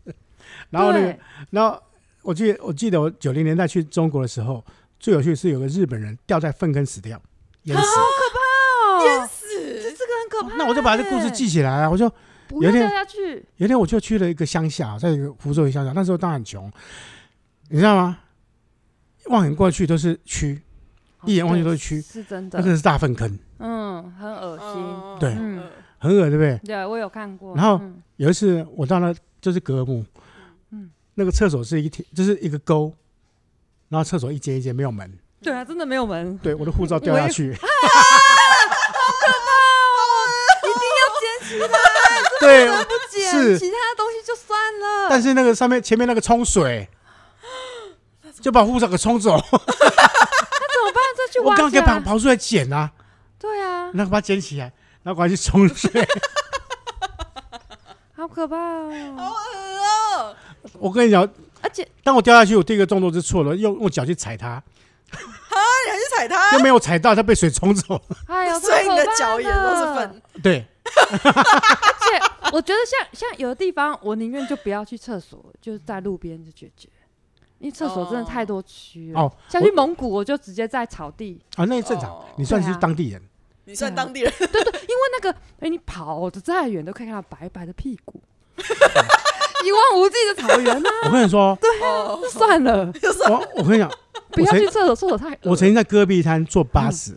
[0.70, 1.18] 然后那个，
[1.50, 1.80] 然后
[2.22, 4.64] 我记得我记得我九零年代去中国的时候，
[4.98, 7.20] 最有趣的是有个日本人掉在粪坑死掉，
[7.62, 7.82] 淹死。
[7.82, 8.38] 好可怕
[8.92, 10.54] 哦，这是这个很可怕欸。
[10.58, 12.04] 那我就把这故事记起来啊，我就
[12.50, 13.44] 有点掉下去。
[13.56, 16.70] 有一天我就去了一个乡下，在一个福州一个乡下，那时候当然很穷，
[17.68, 18.18] 你知道吗？
[19.28, 20.60] 望眼过去都是蛆，
[21.24, 22.64] 一眼望去都是蛆，是真的那。
[22.64, 24.66] 个是大粪坑，嗯，很恶心。
[24.66, 25.62] 哦对嗯
[26.00, 26.60] 很恶，对不对？
[26.64, 27.56] 对，我有看过。
[27.56, 30.04] 然后嗯有一次我到那就是格木，
[30.70, 32.94] 嗯那个厕所是一条，就是一个沟，
[33.88, 35.12] 然后厕所一间一间没有门，
[35.42, 36.38] 对啊，真的没有门。
[36.38, 37.52] 对，我的护照掉下去，
[42.40, 45.08] 对，不捡是其他东西就算了。
[45.10, 46.88] 但是那个上面前面那个冲水，
[48.40, 51.02] 就把护照给冲走，那怎么办？
[51.16, 51.80] 再去挖我刚刚给。
[51.80, 52.90] 跑跑出来捡啊，
[53.38, 54.72] 对啊，然后把它捡起来，
[55.02, 55.90] 然后赶快去冲水。
[58.16, 59.14] 好可怕哦！
[59.16, 59.30] 好恶
[60.18, 60.34] 哦！
[60.80, 61.22] 我跟你讲，
[61.62, 64.60] 而且当我掉下去，我第一个动作是错了，用用脚去踩它，
[65.12, 68.02] 你还去踩它又，没有踩到，它被水冲走。
[68.26, 70.20] 哎呀， 所以你的脚也都是粪。
[70.42, 72.20] 对，而且
[72.52, 76.88] 我觉得像像有的地方，我宁愿就不要去厕所，就是在路边就解决，
[77.58, 79.20] 因为厕所真的太多蛆了。
[79.20, 83.22] 哦像去蒙古，我就直接在草地，啊，那也正常哦，你算是当地人。
[83.64, 88.18] 你算当地人，对对因为那个哎，你跑的再远都可以看到白白的屁股，
[88.56, 90.90] 一望无际的草原啊！
[91.04, 92.90] 我跟你说，哦，算了，
[93.28, 93.90] 我我跟你讲，
[94.30, 97.14] 不要去厕所，厕所太我曾经在戈壁滩坐巴士，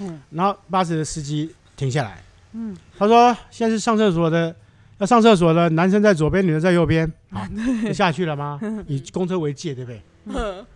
[0.00, 0.20] 嗯。
[0.30, 2.22] 然后巴士的司机停下来，
[2.52, 4.54] 嗯，他说：“现在是上厕所的，
[4.98, 7.46] 要上厕所的男生在左边，女生在右边。”好，
[7.84, 8.60] 就下去了吗？
[8.86, 10.02] 以公车为界，对不对？
[10.26, 10.66] 嗯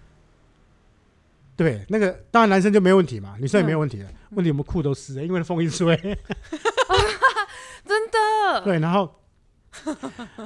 [1.57, 4.05] 对，那个当然男生就没问题嘛，女生也没有问题的。
[4.05, 5.97] 嗯问题我们裤都湿了，因为风一吹。
[7.87, 8.11] 真
[8.53, 9.11] 的，对，然后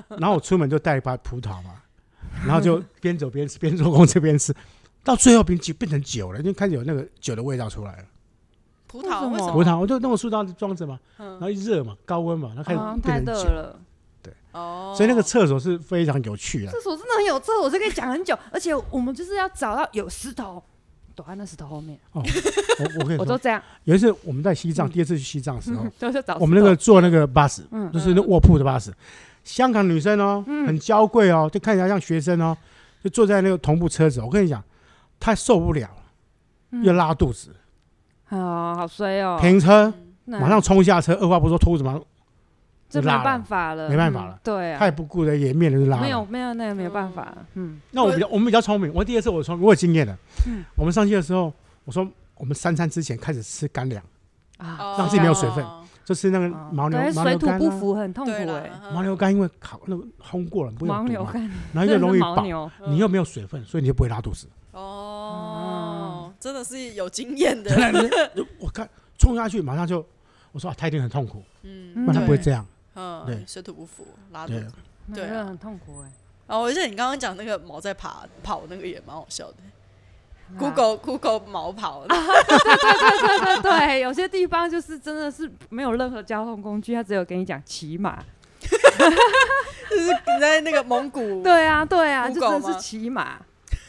[0.09, 1.83] 然后我出门就带一把葡萄嘛，
[2.47, 4.55] 然后就边走边吃，边坐公车边吃，
[5.03, 8.05] 到最后变酒变成酒了，因为开始有那个酒的味道出来了。
[8.93, 9.53] 葡萄为什么？
[9.53, 13.79] 葡萄我就弄个塑料装着嘛，嗯然后一热嘛，高温嘛，它开始变成了。
[14.53, 16.71] 哦，所以那个厕所是非常有趣的。
[16.71, 20.63] 厕所真的很有厕所，这可以讲很久， 而且我们就是要找到有石头，
[21.15, 21.99] 躲在那石头后面。
[22.13, 28.93] 哦，我我跟你说， 我都这样，有一次我们在西藏，第二次去西藏的时候， 就是找石头我们那个坐那个巴士，嗯就是那卧铺的巴士，
[29.43, 32.55] 香港女生哦，嗯很娇贵哦，就看起来像学生哦，
[33.03, 34.21] 就坐在那个同步车子。
[34.21, 34.63] 我跟你讲，
[35.19, 37.49] 她受不了了，又拉肚子，
[38.33, 39.93] 哦，好衰哦，停车
[40.25, 42.03] 那马上冲下车，二话不说拖着马上
[42.89, 44.35] 这没办法了，没办法了。
[44.35, 46.03] 嗯对啊，他也不顾的颜面就拉了。
[46.03, 50.17] 没有没有那个没有办法，嗯，那我比较我们比较聪明，我第二次我聪明，我有经验的。
[50.47, 50.65] 嗯。
[50.77, 51.53] 我们上去的时候，
[51.85, 52.07] 我说
[52.37, 54.03] 我们三餐之前开始吃干粮，
[54.59, 55.65] 啊，哦让自己没有水分
[56.05, 56.71] 就是那个哦。
[56.75, 58.95] 牦牛对牦水土不牛肝啊，服很痛苦哎，嗯。
[58.95, 64.47] 牦牛肝因为烤那个烘过了，不用毒嘛，牦牛肝，然后又容易饱，你又没有水分，所以你就不会拉肚子。
[64.73, 65.72] 哦，
[66.43, 70.05] 真的是有经验的， 真的，你我看冲下去，马上就
[70.51, 72.67] 我说啊，他一定很痛苦，嗯，不然他不会这样。
[72.97, 74.53] 嗯，对水土不服，拉肚
[75.15, 76.11] 对很痛苦哎。
[76.49, 82.19] 哦，我记得你刚刚讲那个毛在爬跑那个也蛮好笑的啊，Google Google 毛跑，对
[83.63, 88.23] 对对，有些地方就是真的是没有任何交通工具，他只有跟你讲骑马。
[89.91, 93.39] 就是你在那个蒙古，对啊，对啊，就真的是骑马。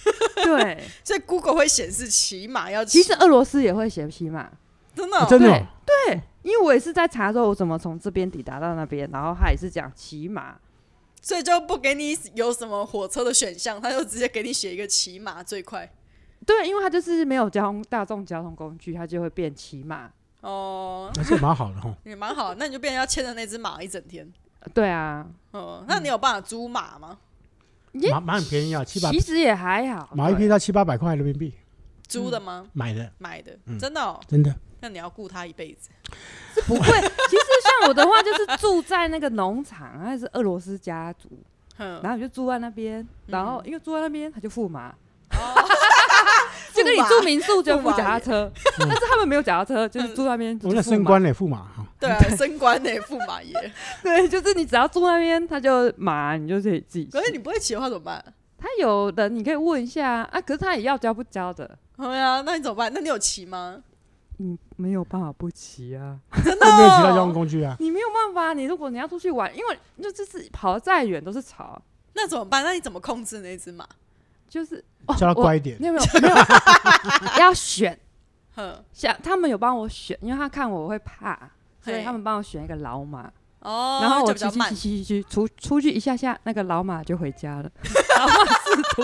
[0.44, 4.50] 对， 所以 Google 会显示骑马要骑，其实俄罗斯也会写骑马。
[4.96, 10.56] 真的哦啊真的哦对，因为我也是在查说我怎么从这边抵达到那边，然后他也是讲骑马。
[11.22, 15.90] 所以就不给你有什么火车的选项，他就直接给你写一个骑马最快。
[16.46, 20.12] 对，因为他就是没有交通大众交通工具，他就会变骑马。
[20.42, 21.96] 哦，那这蛮好的哈。
[22.04, 24.30] 也蛮好，那你就变成要牵着那只马一整天。
[24.74, 27.10] 对啊，嗯，那你有办法租马吗？
[27.12, 27.18] 耶
[28.12, 30.10] 马马很便宜啊，七百其实也还好。
[30.14, 31.54] 买一批到七八百块人民币
[32.08, 32.66] 租的吗？
[32.74, 34.20] 买的，买的，嗯真的哦。
[34.28, 34.54] 真的。
[34.82, 35.90] 那你要雇他一辈子。
[36.68, 41.30] 不会，其实像我的话，就是住在那个农场，还是俄罗斯家族，
[41.78, 44.94] 嗯，然后我就住在那边，然后因为住在那边，他就付嘛，
[45.32, 45.38] 哦
[46.84, 50.58] 就跟你住民宿就付脚踏车，但是他们没有脚踏车，就是住那边。
[50.64, 51.86] 我那就是付马升官嘞，驸马哈。
[52.00, 53.54] 对啊，升官呢，驸马爷。
[54.04, 57.12] 对，就是你只要住那边，他就马，你就可以自己骑。
[57.12, 58.24] 可是你不会骑的话怎么办？
[58.58, 62.92] 他有的你可以问一下啊，可是他也要交不交的，对啊，那你怎么办？
[62.94, 63.82] 那你有骑吗？
[64.38, 67.34] 你没有办法不骑啊，真的都没有其他交通哦？
[67.34, 67.76] 工具啊。
[67.80, 68.54] 你没有办法。
[68.54, 71.82] 你如果你要出去玩，因为就就是跑得再远都是草，
[72.14, 72.64] 那怎么办？
[72.64, 73.88] 那你怎么控制那只马？
[74.50, 76.36] 就是哦叫他乖一点你有没有没有
[77.40, 77.98] 要选？
[78.56, 81.38] 哼，像他们有帮我选，因为他看我会怕，
[81.84, 83.32] 所以他们帮我选一个老马，
[83.62, 84.76] 哦，然后我骑骑骑。
[84.76, 87.72] 骑骑出出去一下下，那个老马就回家了，
[88.20, 89.02] 老马试图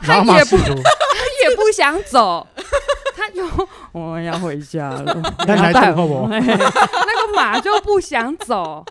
[0.00, 2.46] 然后马也不他也不想走，
[3.14, 3.46] 他就
[3.92, 8.84] 我要回家了，那你还带等候我嘿那个马就不想走。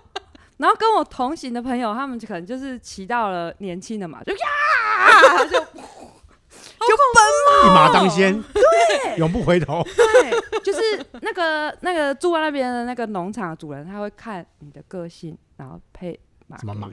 [0.61, 4.39] 然后跟我同行的朋友，他们可能就是骑到了年轻的马，就呀，
[5.49, 9.83] 就就奔跑一马当先，对，永不回头。
[9.83, 10.79] 对，就是
[11.21, 16.87] 那个 那个住在那边的那个农场的主人，他会看你的个性，然后配马什么马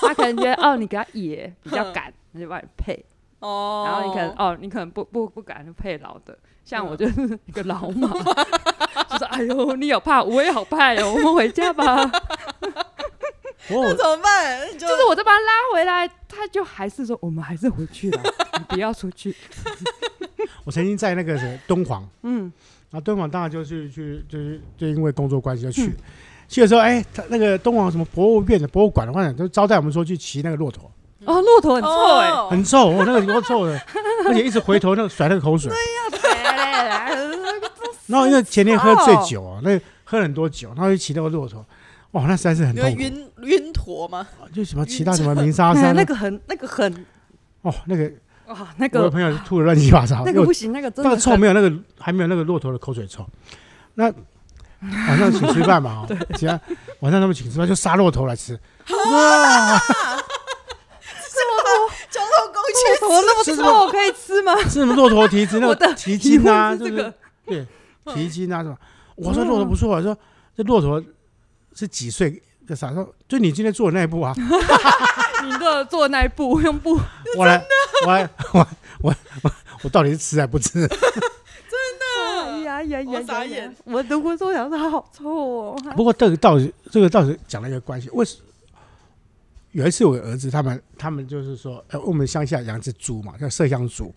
[0.00, 3.04] 他可能觉得哦，你给他野比较赶，他就帮你配。
[3.40, 8.08] 哦，然后你可能哦，你可能不不不敢就配老的，像我就是一个老马，
[9.10, 12.10] 就是哎呦，你有怕，我也好怕哟，我们回家吧。
[13.68, 14.72] 我 那怎么办？
[14.78, 18.22] 就就是我再把他拉回来，他就还是说我们还是回去了，
[18.58, 19.34] 你不要出去。
[20.64, 22.52] 我曾经在那个谁敦煌，嗯，
[22.90, 25.92] 然后敦煌当然就是去就是就因为工作关系就去，
[26.48, 30.90] 去的时候哎，他那个敦煌什么博物院的博物馆的话，都招待我们说去骑那个骆驼，
[31.24, 33.80] 哦，骆驼很臭哎、哦很臭，我那个有够臭的，
[34.26, 35.72] 而且一直回头那个甩那个口水。
[38.06, 41.64] 然后因为前天喝醉酒啊，那个喝很多酒，然后就骑那个骆驼，
[42.12, 43.02] 哇，那实在是很你会痛苦。
[43.02, 44.26] 晕晕陀吗？
[44.52, 47.06] 就什么其他什么鸣沙山 那，个很那个很。
[47.62, 48.10] 哦，那个
[48.46, 53.26] 哇，那个我朋友吐的乱七八糟， 那个不行，那个真那的个臭没有那个还没有那个骆驼的口水臭。
[53.94, 54.04] 那
[54.80, 56.58] 晚上请吃饭嘛， 哦，其他
[57.00, 59.78] 晚上他们请吃饭就杀骆驼来吃，哇，
[62.08, 63.64] 交通工具骆驼那是么？
[63.64, 64.56] 臭，可以吃吗？
[64.62, 67.12] 是什么骆驼蹄子那我的个蹄筋啊，这个？
[67.44, 67.66] 对
[68.14, 68.78] 蹄筋啊什么。
[69.16, 70.16] 我说骆驼不错啊，说
[70.56, 71.02] 这骆驼
[71.78, 72.42] 是几岁？
[72.66, 72.92] 的啥？
[72.92, 74.34] 说就你今天做的那一步啊，
[75.44, 76.98] 你的做那一步 用步，
[77.36, 77.64] 我来
[78.04, 78.66] 我来 我
[79.00, 79.52] 我我
[79.84, 80.86] 我到底是吃还不吃？
[82.36, 83.74] 哎呀呀我呀呀傻眼！
[83.84, 88.36] 我如果说想说它好臭哦，不过这个倒是这个倒是讲了一个关系，为什
[89.72, 94.14] 有一次我儿子他们他们就是说，呃，我们乡下养只猪嘛，叫麝香猪，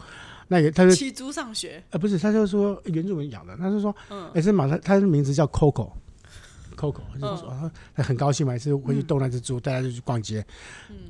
[0.50, 4.30] 那个他就骑猪上学，呃不是，他就说原住民养的，他就说，嗯。
[4.34, 5.90] 哎、是马他他的名字叫 Coco。
[6.82, 10.44] Coco 就说、啊他很高兴嘛，每次回去逗那只猪，带他就去逛街。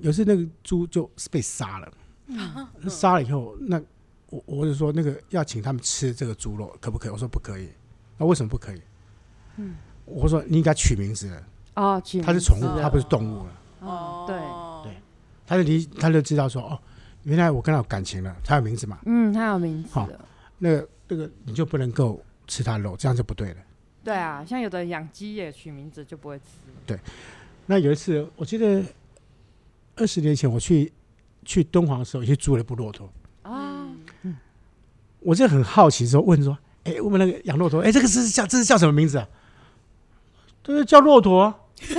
[0.02, 1.92] 有一次那个猪就被杀了，
[2.90, 3.82] 杀了以后，那
[4.30, 7.12] 我我就说那个要请他们吃这个猪肉，可不可以？
[7.12, 7.70] 我说不可以。
[8.18, 8.82] 那为什么不可以？
[9.56, 11.44] 嗯我说你应该取名字了，
[11.76, 13.62] 哦，取它是宠物，它不是动物了。
[13.80, 14.98] 哦，对，对
[15.48, 16.80] 他就理他就知道说哦，
[17.24, 19.00] 原来我跟他有感情了，他有名字嘛。
[19.06, 20.20] 嗯，他有名字好的，
[20.58, 23.58] 那个那个你就不能够吃他肉，这样就不对了。
[24.04, 26.44] 对啊，像有的养鸡也取名字就不会吃。
[26.88, 27.00] 对
[27.68, 28.84] 那有一次，我记得
[29.96, 30.92] 二十年前我去
[31.46, 33.08] 去敦煌的时候，也去租了一部骆驼。
[33.44, 33.88] 啊，
[35.20, 39.28] 我就很好奇，说问说，哎，我们那个养骆驼，哎，这个是叫这是叫什么名字啊？
[40.64, 41.56] 这是叫骆驼啊。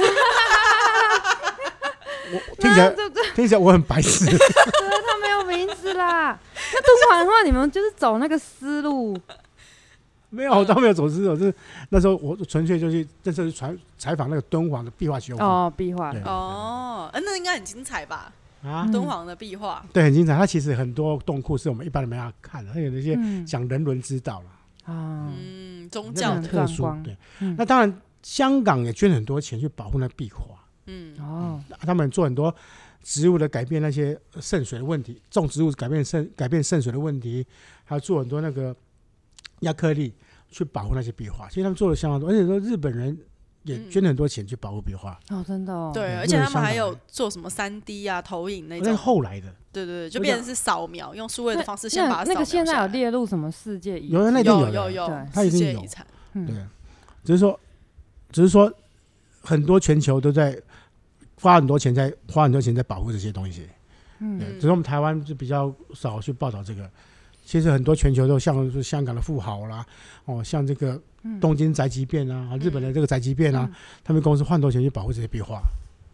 [2.32, 2.94] 我听起来
[3.36, 4.24] 听起来我很白痴。
[4.30, 6.38] 对，它没有名字啦。
[6.72, 9.16] 那敦煌的话，你们就是走那个思路。
[10.32, 11.54] 没有，我倒没有走私走，就是
[11.90, 15.44] 那时候我纯粹就去，这时候去采采访那个敦煌的壁画修复。
[15.44, 16.10] 哦，壁画。
[16.24, 18.32] 哦，呃，那应该很精彩吧？
[18.64, 20.36] 啊，敦煌的壁画，对，很精彩。
[20.36, 23.44] 它其实很多洞窟是我们一般人没法看的，它有那些嗯。
[23.44, 26.88] 讲人伦之道了，啊，嗯，宗教的，特殊。
[27.04, 27.54] 对，嗯。
[27.58, 30.44] 那当然香港也捐很多钱去保护那壁画，
[30.86, 32.54] 嗯，哦，他们做很多
[33.02, 37.44] 植物的改变，那些渗水的问题，种植物改变渗改变渗水的问题，
[37.84, 38.74] 还有做很多那个
[39.62, 40.14] 亚克力
[40.48, 41.48] 去保护那些壁画。
[41.48, 43.18] 其实他们做的相当多，而且说日本人
[43.64, 45.18] 也捐了很多钱去保护壁画。
[45.30, 45.90] 哦，真的哦。
[45.92, 56.56] 对，而且他们还有做什么三 D 啊、投影那那是，后来的，对对对，就变成是扫描，用数位的方式先把它扫那那个现在有列入什么世界遗有的那有有有对它已经有世界遗产，嗯对，
[57.24, 57.58] 只是说，
[58.30, 58.72] 只是说，
[59.42, 60.60] 很多全球都在
[61.40, 63.68] 花很多钱在花很多钱在保护这些东西。
[64.18, 66.90] 嗯对，只是我们台湾就比较少去报道这个。
[67.44, 69.84] 其实很多全球都像是香港的富豪啦，
[70.24, 71.38] 哦，像这个嗯。
[71.40, 73.68] 东京宅急便啊，日本的这个宅急便啊，
[74.04, 75.62] 他们公司花很多钱去保护这些壁画，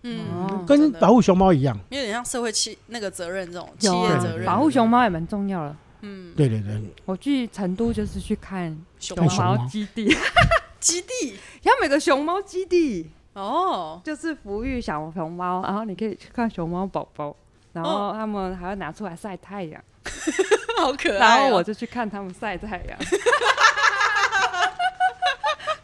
[0.03, 1.79] 嗯，哦跟保护熊猫一样。
[1.91, 5.77] 有点像社会企那个责任这种企业责任，保护熊猫也蛮重要的。
[6.01, 9.57] 嗯，对对对，我去成都就是去看熊猫。
[9.57, 9.67] 猫。
[9.67, 10.09] 基地，
[10.79, 11.35] 基地？
[11.65, 17.35] 他们有个熊猫基地，哦，就是抚育小熊猫，然后你可以去看熊猫宝宝，
[17.73, 19.83] 然后他们还会拿出来晒太阳，
[20.79, 22.99] 好可爱哦，然后我就去看他们晒太阳。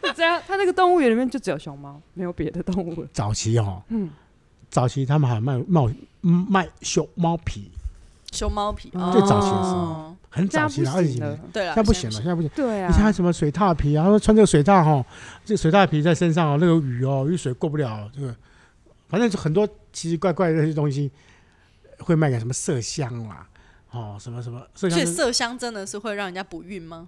[0.01, 3.07] 就这样，他那个动物园里面就只有熊猫，没有别的动物了。
[3.11, 4.09] 早期哦，嗯，
[4.69, 5.81] 早期他们还卖卖
[6.21, 7.71] 卖熊猫皮，
[8.31, 11.39] 熊猫皮，哦最早期的时候哦，很早期了，这样不二十几年。
[11.51, 12.49] 对了，现在不行了，现在不行。
[12.55, 14.03] 对啊，你像什么水獭皮啊？
[14.03, 15.03] 他说穿这个水獭哈，
[15.43, 18.09] 这个水獭皮在身上哦，那个雨哦，雨水过不了。
[18.13, 18.35] 这个
[19.07, 21.11] 反正就很多奇奇怪怪的那些东西，
[21.99, 23.47] 会卖给什么麝香啦，
[23.91, 25.05] 哦，什么什么麝香是。
[25.05, 27.07] 所以麝香真的是会让人家不孕吗？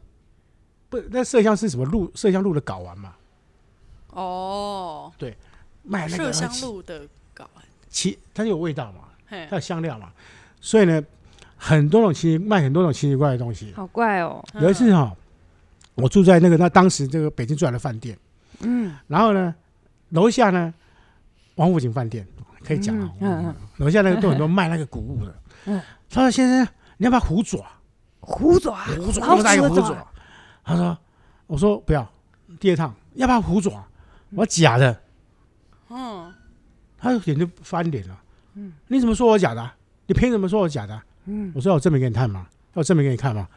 [0.89, 2.09] 不，那麝香是什么鹿？
[2.13, 3.15] 麝香鹿的睾丸嘛，
[4.11, 5.35] 哦，对
[5.83, 7.01] 卖那个麝香鹿的
[7.35, 10.11] 睾丸，其，它就有味道嘛，它，有香料嘛，
[10.61, 11.03] 所以呢，
[11.57, 13.73] 很多种奇卖很多种奇奇怪怪的东西。
[13.75, 14.43] 好怪哦。
[14.61, 15.15] 有一次哈、
[15.95, 18.17] 我住在那个那当时这个北京最好的饭店，
[18.61, 19.53] 嗯然后呢，
[20.09, 20.73] 楼下呢，
[21.55, 22.25] 王府井饭店
[22.67, 25.33] 可以讲啊，嗯嗯嗯楼下那个都很多卖那个谷物的。
[25.65, 27.65] 嗯他说：“先生，你要不要虎爪？
[28.19, 30.07] 虎爪，虎爪，老多大一个虎爪？”
[30.63, 30.97] 他说
[31.47, 32.07] ：“我说不要。”
[32.59, 33.85] 第二趟要不要虎爪？
[34.31, 35.01] 我说假的。
[35.89, 36.33] 嗯，
[36.97, 38.17] 他脸就翻脸了。
[38.55, 39.75] 嗯，你怎么说我假的啊？
[40.05, 41.05] 你凭什么说我假的啊？
[41.25, 43.47] 嗯，我说：“我证明给你看嘛，要我证明给你看嘛。”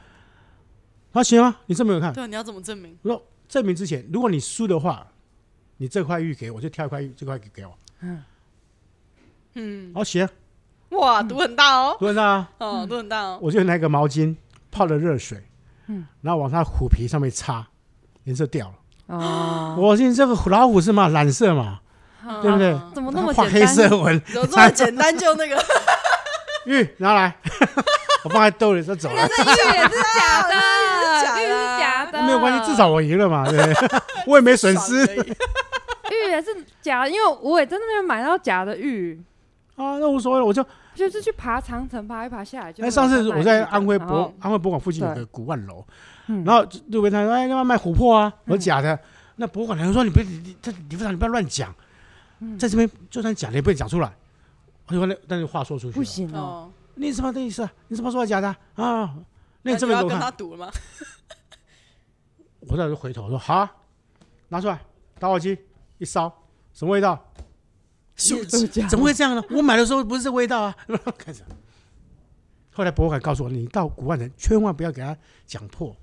[1.13, 2.99] 他说：“行啊，你证明给我看。”对，你要怎么证明？
[3.03, 5.07] 我说证明之前，如果你输的话，
[5.77, 7.73] 你这块玉给我，就挑一块玉，这块给给我。
[8.01, 8.23] 嗯，
[9.95, 10.29] 好，行，
[10.91, 14.35] 哇，毒很大哦，毒很大哦，毒很大哦，我就拿一个毛巾
[14.71, 15.43] 泡了热水，
[15.89, 16.07] 嗯。
[16.23, 17.67] 然后往它虎皮上面擦，
[18.25, 18.75] 颜色掉了。
[19.17, 21.81] 哦，我心这个老虎是嘛，染色嘛，
[22.43, 22.73] 对不对？
[22.73, 23.75] 嗯怎么那么画黑简单？
[23.75, 25.17] 色纹，怎么这么简单？
[25.17, 25.57] 就那个？
[26.67, 27.35] 玉拿来，
[28.23, 29.15] 我放在兜里就走了。
[29.15, 30.55] 玉也是假的，
[31.25, 33.59] 假的玉是假的，没有关系，至少我赢了嘛，对。
[33.59, 34.01] 不对？
[34.27, 35.05] 我也没损失。
[35.07, 39.19] 玉也是假的，因为我也在那边买到假的玉，
[39.83, 40.65] 啊，那无所谓了，我就
[40.95, 42.85] 就是去爬长城，爬一爬下来就。
[42.85, 45.85] 哎，上次我在安徽博安徽博物馆附近有个古万楼，
[46.27, 48.99] 嗯然后路边摊说：“哎，要不要卖琥珀啊？”我说：“假的。”
[49.37, 51.75] 那博物馆的人说：“你别你你这李副长，你不要乱讲，
[52.59, 54.13] 在这边就算假的也不能讲出来。”
[54.87, 57.73] 我就把：“那但是话说出去不，行哦，哦，你什么的意思啊？
[57.89, 58.57] 你怎么说我假的啊？
[58.77, 59.15] 啊
[59.63, 60.31] 那你证明给我那就要跟他。
[60.31, 60.71] 赌了吗？”
[62.69, 63.73] 我再就回头说：“好啊，
[64.49, 64.79] 拿出来，
[65.19, 65.57] 打火机
[65.99, 66.31] 一烧，
[66.75, 67.19] 什么味道？
[68.21, 69.43] 是都假怎么会这样呢？
[69.51, 70.77] 我买的时候不是这味道啊！”
[71.19, 71.43] 开始。
[72.73, 75.17] 后来博物馆告诉我，你到古玩城千万不要给他
[75.47, 75.95] 讲破。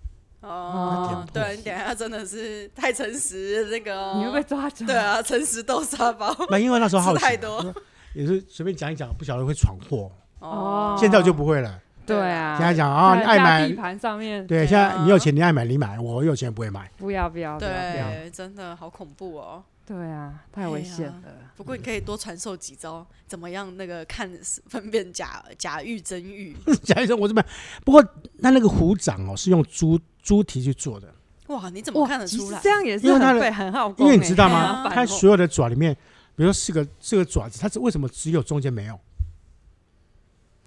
[0.42, 4.86] 哦，对你等一下真的是太诚实，那个哦你会被抓走。
[4.86, 7.74] 对，啊，诚实豆沙包 那因为那时候好太多
[8.14, 10.12] 也是随便讲一讲，不晓得会闯祸。
[10.40, 11.80] 哦现在我就不会了。
[12.06, 16.90] 对啊，现在讲啊，你爱买在地，盘上面，对，现在啊你有钱你爱买你买，我有钱不会买。
[16.98, 19.64] 不要不要不要，对，真的好恐怖哦。
[19.88, 21.24] 对啊，太危险了。
[21.56, 24.30] 不过你可以多传授几招，怎么样那个看
[24.68, 26.54] 分辨假假玉真玉。
[26.84, 27.44] 假玉真 我这边，
[27.86, 28.06] 不过
[28.40, 31.08] 那那个虎掌哦是用猪猪蹄去做的。
[31.48, 32.60] 哇，你怎么看得出来？
[32.62, 34.06] 这样也是很费很耗功。
[34.06, 34.88] 因为你知道吗？
[34.94, 35.96] 它所有的爪里面，
[36.36, 39.00] 比如说四个四个爪子，它是为什么只有中间没有？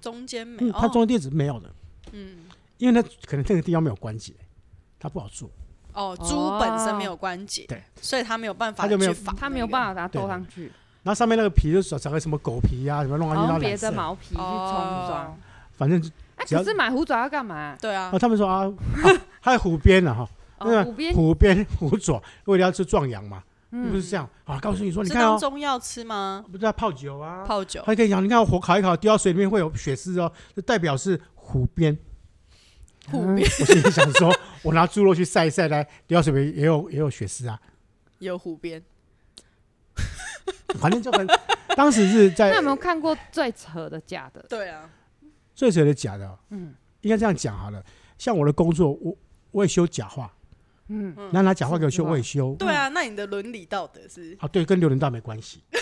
[0.01, 1.71] 中间没有，它中间垫子没有的。
[2.12, 2.39] 嗯，
[2.79, 4.33] 因为它可能这个地方没有关节，
[4.99, 5.51] 它不好做。
[6.01, 10.72] 哦，猪本身没有关节，对，所以它没有办法，它就没有，它没有办法把它兜上去。
[11.03, 15.38] 然后上面那个皮就长个什么狗皮啊，什么弄啊，别的毛皮去冲装，
[15.76, 16.03] 反正。
[16.36, 17.76] 哎，可是买虎爪要干嘛？
[17.78, 18.64] 对啊，他们说啊，
[19.40, 20.26] 还有虎鞭呢哈，
[20.61, 24.59] 那个虎鞭虎爪为了要吃壮阳嘛，不是这样啊？
[24.59, 26.42] 告诉你说，你看哦，中药吃吗？
[26.51, 27.82] 不是要泡酒啊，泡酒。
[27.84, 31.94] 还可以讲，你看火烤一烤，丢到水里面会有血丝哦，就代表是虎鞭。
[33.11, 37.61] 虎鞭，我心里想说，我拿猪肉去晒一晒来，丢到水里也有也有血丝啊，
[38.19, 38.83] 有湖边。
[40.79, 41.27] 反正就很，
[41.77, 42.51] 当时是在。
[42.55, 44.45] 那有没有看过最扯的假的？
[44.49, 44.89] 对啊，
[45.55, 47.83] 最扯的假的，嗯，应该这样讲好了。
[48.19, 49.17] 像我的工作，我
[49.51, 50.33] 我也修假画，
[50.89, 52.55] 嗯，那拿假画给我修，我也修。
[52.59, 54.37] 对啊，那你的伦理道德是？
[54.41, 55.63] 啊，对，跟刘伦道没关系。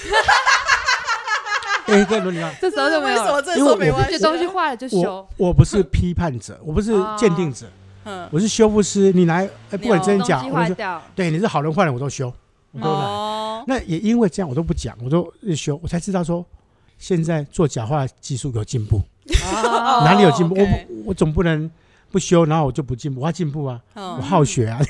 [1.87, 5.27] 哎，跟伦理道，这时候就没有，因为没关系，这东西坏了就修。
[5.37, 7.67] 我不是批判者，我不是鉴定者，
[8.09, 9.13] 嗯，我是修复师。
[9.13, 12.33] 你来，不管真假，我说，对，你是好人坏人我都修，
[12.73, 13.65] 我都来。
[13.67, 16.43] 那也因为这样，我都不讲，我都修，我才知道说，
[16.99, 19.03] 现在做假画技术有进步，
[20.05, 20.55] 哪里有进步？
[20.57, 20.67] 我
[21.07, 21.71] 我总不能
[22.11, 24.81] 不修，然后我就不进步，我要进步啊，我好学啊，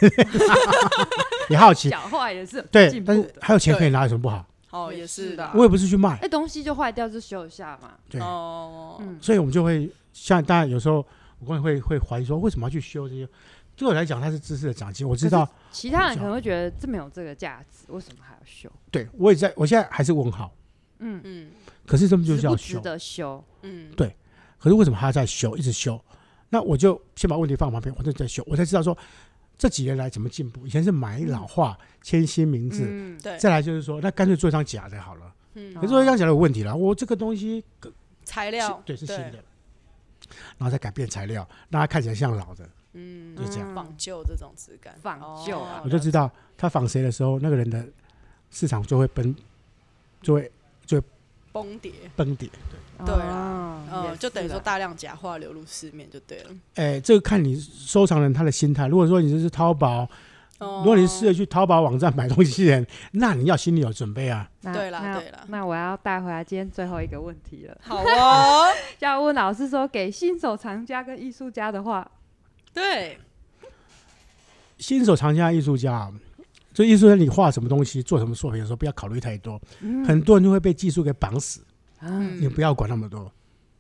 [1.50, 1.90] 也好奇。
[1.90, 4.44] 假画也是对，但是还有钱可以拿，有什么不好？
[4.70, 5.50] 哦，也是的。
[5.54, 7.90] 我也不是去卖，那东西就坏掉就修一下嘛。
[8.08, 11.04] 对，哦所以我们就会像当然有时候
[11.40, 13.28] 我会会会怀疑说，为什么要去修这些？
[13.76, 15.08] 对我来讲，它是知识的长进。
[15.08, 18.68] 我知道其他人可能会觉得这没有这个价值，为什么还要修？
[18.90, 20.52] 对，我也在，我现在还是问号。
[20.98, 21.50] 嗯嗯。
[21.86, 22.78] 可是这么就是要修？
[22.78, 23.44] 值得修。
[23.62, 23.88] 嗯。
[23.96, 24.16] 对。
[24.58, 25.56] 可是为什么还要再修？
[25.56, 26.00] 一直修？
[26.48, 28.98] 那我就先把问题放旁边，我就在修，我才知道说
[29.56, 30.66] 这几年来怎么进步。
[30.66, 32.84] 以前是买老化，签新名字。
[32.84, 33.16] 嗯。
[33.22, 33.38] 对。
[33.38, 35.32] 再来就是说，那干脆做一张假的好了。
[35.54, 35.72] 嗯。
[35.74, 37.64] 可是做一张假的有问题了，我这个东西
[38.24, 39.44] 材料对是新的，
[40.56, 42.68] 然后再改变材料，让它看起来像老的。
[42.94, 47.84] 嗯，就这样仿旧这种质感，仿旧啊，我就知道他仿谁的时候，那个人的
[48.50, 49.34] 市场就会崩，
[50.22, 50.50] 就会
[50.86, 51.06] 就会
[51.52, 52.48] 崩跌，崩跌，
[53.04, 56.50] 对对啊，嗯，就等于说大量假货流入市面就对了。
[56.76, 58.88] 哎，这个看你收藏人他的心态。
[58.88, 60.08] 如果说你这是淘宝，
[60.58, 64.50] 如果你是试着去淘宝网站买东西的人，那你要心里有准备啊。
[64.62, 67.78] 对了对了，那我要带回来今天最后一个问题了。
[67.80, 68.66] 好哦，
[68.98, 72.10] 要问老师说，给新手藏家跟艺术家的话。
[72.74, 73.18] 对，
[74.78, 76.12] 新手藏家、艺术家，
[76.74, 79.60] 所以艺术家你画什么东西、做什么作品的时候，不要考虑太多。
[79.80, 81.60] 嗯、很多人就会被技术给绑死。
[82.00, 83.32] 嗯，你不要管那么多，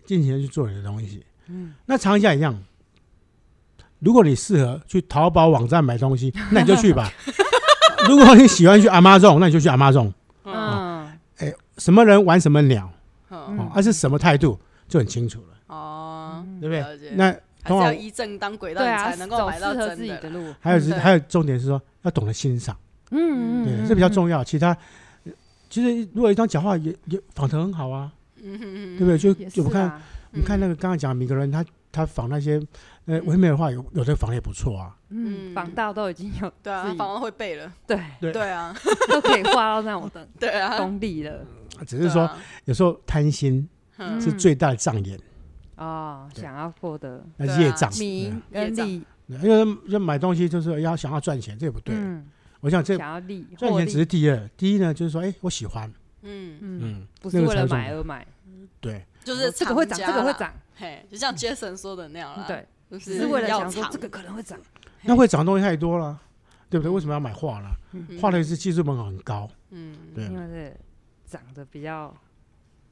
[0.04, 1.24] 尽情的去做你的东西。
[1.46, 2.60] 嗯，那藏家一样，
[4.00, 7.10] 如果你适合去淘宝网站买东西， 那你就去吧。
[8.08, 10.12] 如果你喜欢去 Amazon，那你就去 Amazon。
[10.44, 11.06] 嗯，
[11.38, 12.90] 哎、欸，什么人玩什么鸟，
[13.28, 15.74] 哦，而是什么态度就很清楚了。
[15.74, 17.10] 哦，对不对？
[17.14, 17.34] 那。
[17.60, 20.54] 还是要依正当轨道，你才能够买到自己的路。
[20.58, 22.74] 还有是，还有重点是说，要懂得欣赏。
[23.10, 24.42] 嗯，对，这比较重要。
[24.42, 24.74] 其他，
[25.68, 28.10] 其实如果一张讲话也也仿得很好啊，
[28.42, 29.18] 嗯对不对？
[29.18, 32.58] 就我们看，你看那个刚刚讲米格伦，他他仿那些
[33.08, 34.96] 呃唯美的话，有有这个房也不错啊。
[35.08, 37.72] 嗯，防盗都已经有对啊，仿到会背了。
[37.86, 37.98] 对。
[38.20, 38.48] 对。
[38.50, 38.72] 啊，
[39.10, 40.78] 都可以画到那种的 对啊。
[40.78, 41.44] 功力了。
[41.86, 42.30] 只是说
[42.66, 43.68] 有时候贪心
[44.20, 45.18] 是最大的障眼。
[45.76, 47.24] 哦，想要获得。
[47.36, 51.94] 那业障、名跟利，因为要买东西就是要想要赚钱，这也不对。
[52.60, 55.88] 我想这想要利赚钱只是第二，第一呢就是说，哎，我喜欢，
[56.22, 56.58] 嗯。
[56.60, 58.26] 嗯，不是为了买而买，
[58.80, 62.66] 对，就是这个会涨，这个会涨，嘿，就像杰森说的那样，对，
[62.98, 64.58] 是为了想说这个可能会涨，
[65.02, 66.18] 那会涨的东西太多了，
[66.70, 66.92] 对不对？
[66.92, 67.68] 为什么要买画呢？
[68.20, 70.76] 画的是技术门槛很高，嗯，对，因为是
[71.26, 72.14] 长得比较。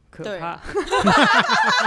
[0.09, 0.59] 可怕！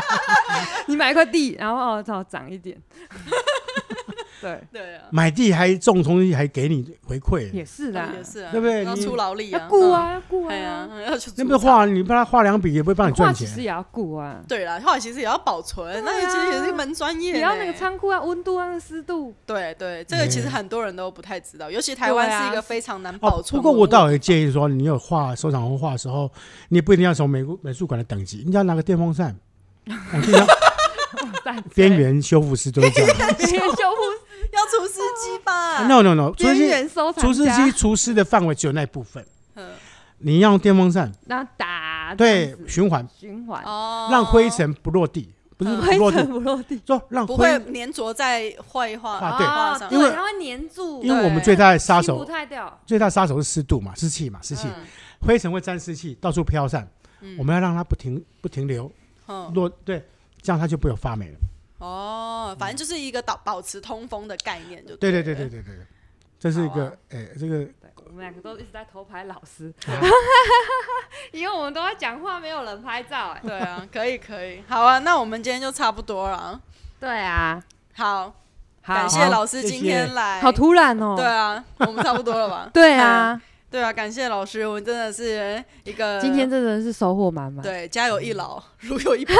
[0.87, 2.79] 你买一块地，然后哦，它涨一点。
[4.41, 8.83] 对对啊，买地还种东西还给你回馈，也是啦，也是啊，对不对？
[8.83, 10.89] 要出劳力啊，要雇啊，雇啊，
[11.35, 13.47] 那不画，你帮他画两笔，也不会帮你赚钱。
[13.47, 17.33] 其实也要雇啊，对啦，画其实也要保存，那其实也是一门专业。
[17.33, 19.33] 你要那个仓库啊，温度啊，湿度。
[19.45, 23.61] 对对，这个其实很多人都不太知道，尤其台湾是一个非常难保存。
[23.61, 26.29] 不过我倒也建议说，你有画收藏画的时候，
[26.69, 29.35] 你不一定要从美美术馆的等级，你要拿个 电风扇，
[31.73, 33.35] 边缘修复师都是这样。
[33.37, 34.18] 边缘修复。
[34.59, 36.89] 要厨师机吧？No No No，厨师机，
[37.19, 39.25] 厨师机，厨师的范围只有那部分。
[40.21, 49.47] 你要用电风扇，然后打对，循环，循环，哦，让灰尘不落地，不是嗯不落地，不落地，说让不灰会，粘着在绘画啊对。
[49.47, 54.85] 画上，因为它会粘住，因为我们最大的杀手，太掉，最大杀手是湿度嘛，湿气嘛，湿气，嗯。
[55.21, 56.85] 灰尘会沾湿气，到处飘散，
[57.21, 57.37] 嗯。
[57.37, 58.91] 我们要让它不停不停留
[59.27, 59.49] 嗯。
[59.53, 60.05] 落，对，
[60.41, 61.37] 这样它就不会有发霉了。
[61.79, 65.85] 哦，反正就是一个保保持通风的概念，就对对对对对对对，
[66.39, 67.73] 这是一个哎，这个对，
[68.07, 69.91] 我们两个都一直在偷拍老师，啊
[71.31, 76.59] 因为我们都在讲话，没有人拍照，哎，对啊，可以可以，好啊，那我们今天就差不多了。
[76.99, 77.63] 对啊，
[77.95, 78.33] 好，
[78.81, 78.95] 好。
[78.95, 82.69] 感谢老师今天来，好突然哦，对啊，我们差不多了吧？
[82.73, 89.33] 对啊，对啊，感谢老师，我们真的是一个今天真的是收获满满，对家有一老，如有一宝，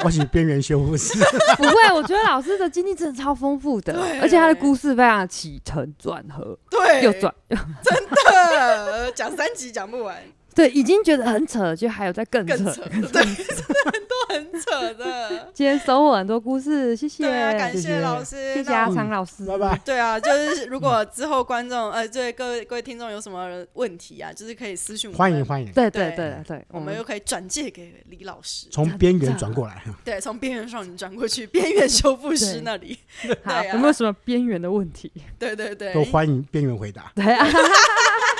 [0.04, 1.12] 我是边缘修复师，
[1.58, 10.16] 不会，我觉得老师的经历真的超丰富的，而且他的故事非常起承转合，对，又转， 真的讲三集讲不完，
[10.54, 12.56] 对，已经觉得很扯，就还有在更扯。
[12.56, 15.50] 更扯，对，真的很多很扯的。
[15.54, 19.80] 今天收获很多故事，谢谢，对啊，感谢老师，谢谢那阿昌老师，拜拜。
[19.84, 28.66] 对啊，就是如果之后观众呃，对各位各位听众有什么问题啊，就是可以私信我们欢迎欢迎，对对对对对，我们又可以转借给李老师。
[28.70, 29.82] 从边缘转过来。
[30.04, 32.98] 对，从边缘少女转过去边缘修复师那里。
[33.44, 35.10] 好，对啊有没有什么边缘的问题？
[35.38, 37.12] 对对对，都欢迎边缘回答。
[37.14, 37.46] 对啊，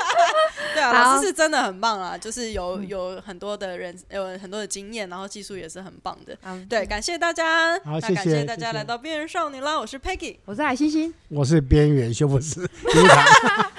[0.80, 6.36] 对啊，老师是真的很棒啊，就是有有很多的人，有很多的经验，然后技术也是很棒的。
[6.44, 12.66] 嗯对，感谢大家，那感谢大家来到边缘少女啦，我是 Peggy，我是海星星，我是边缘修复师。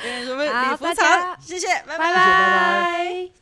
[0.02, 2.08] 边缘什么好李福长，谢谢，拜拜拜。
[2.08, 3.41] 拜拜。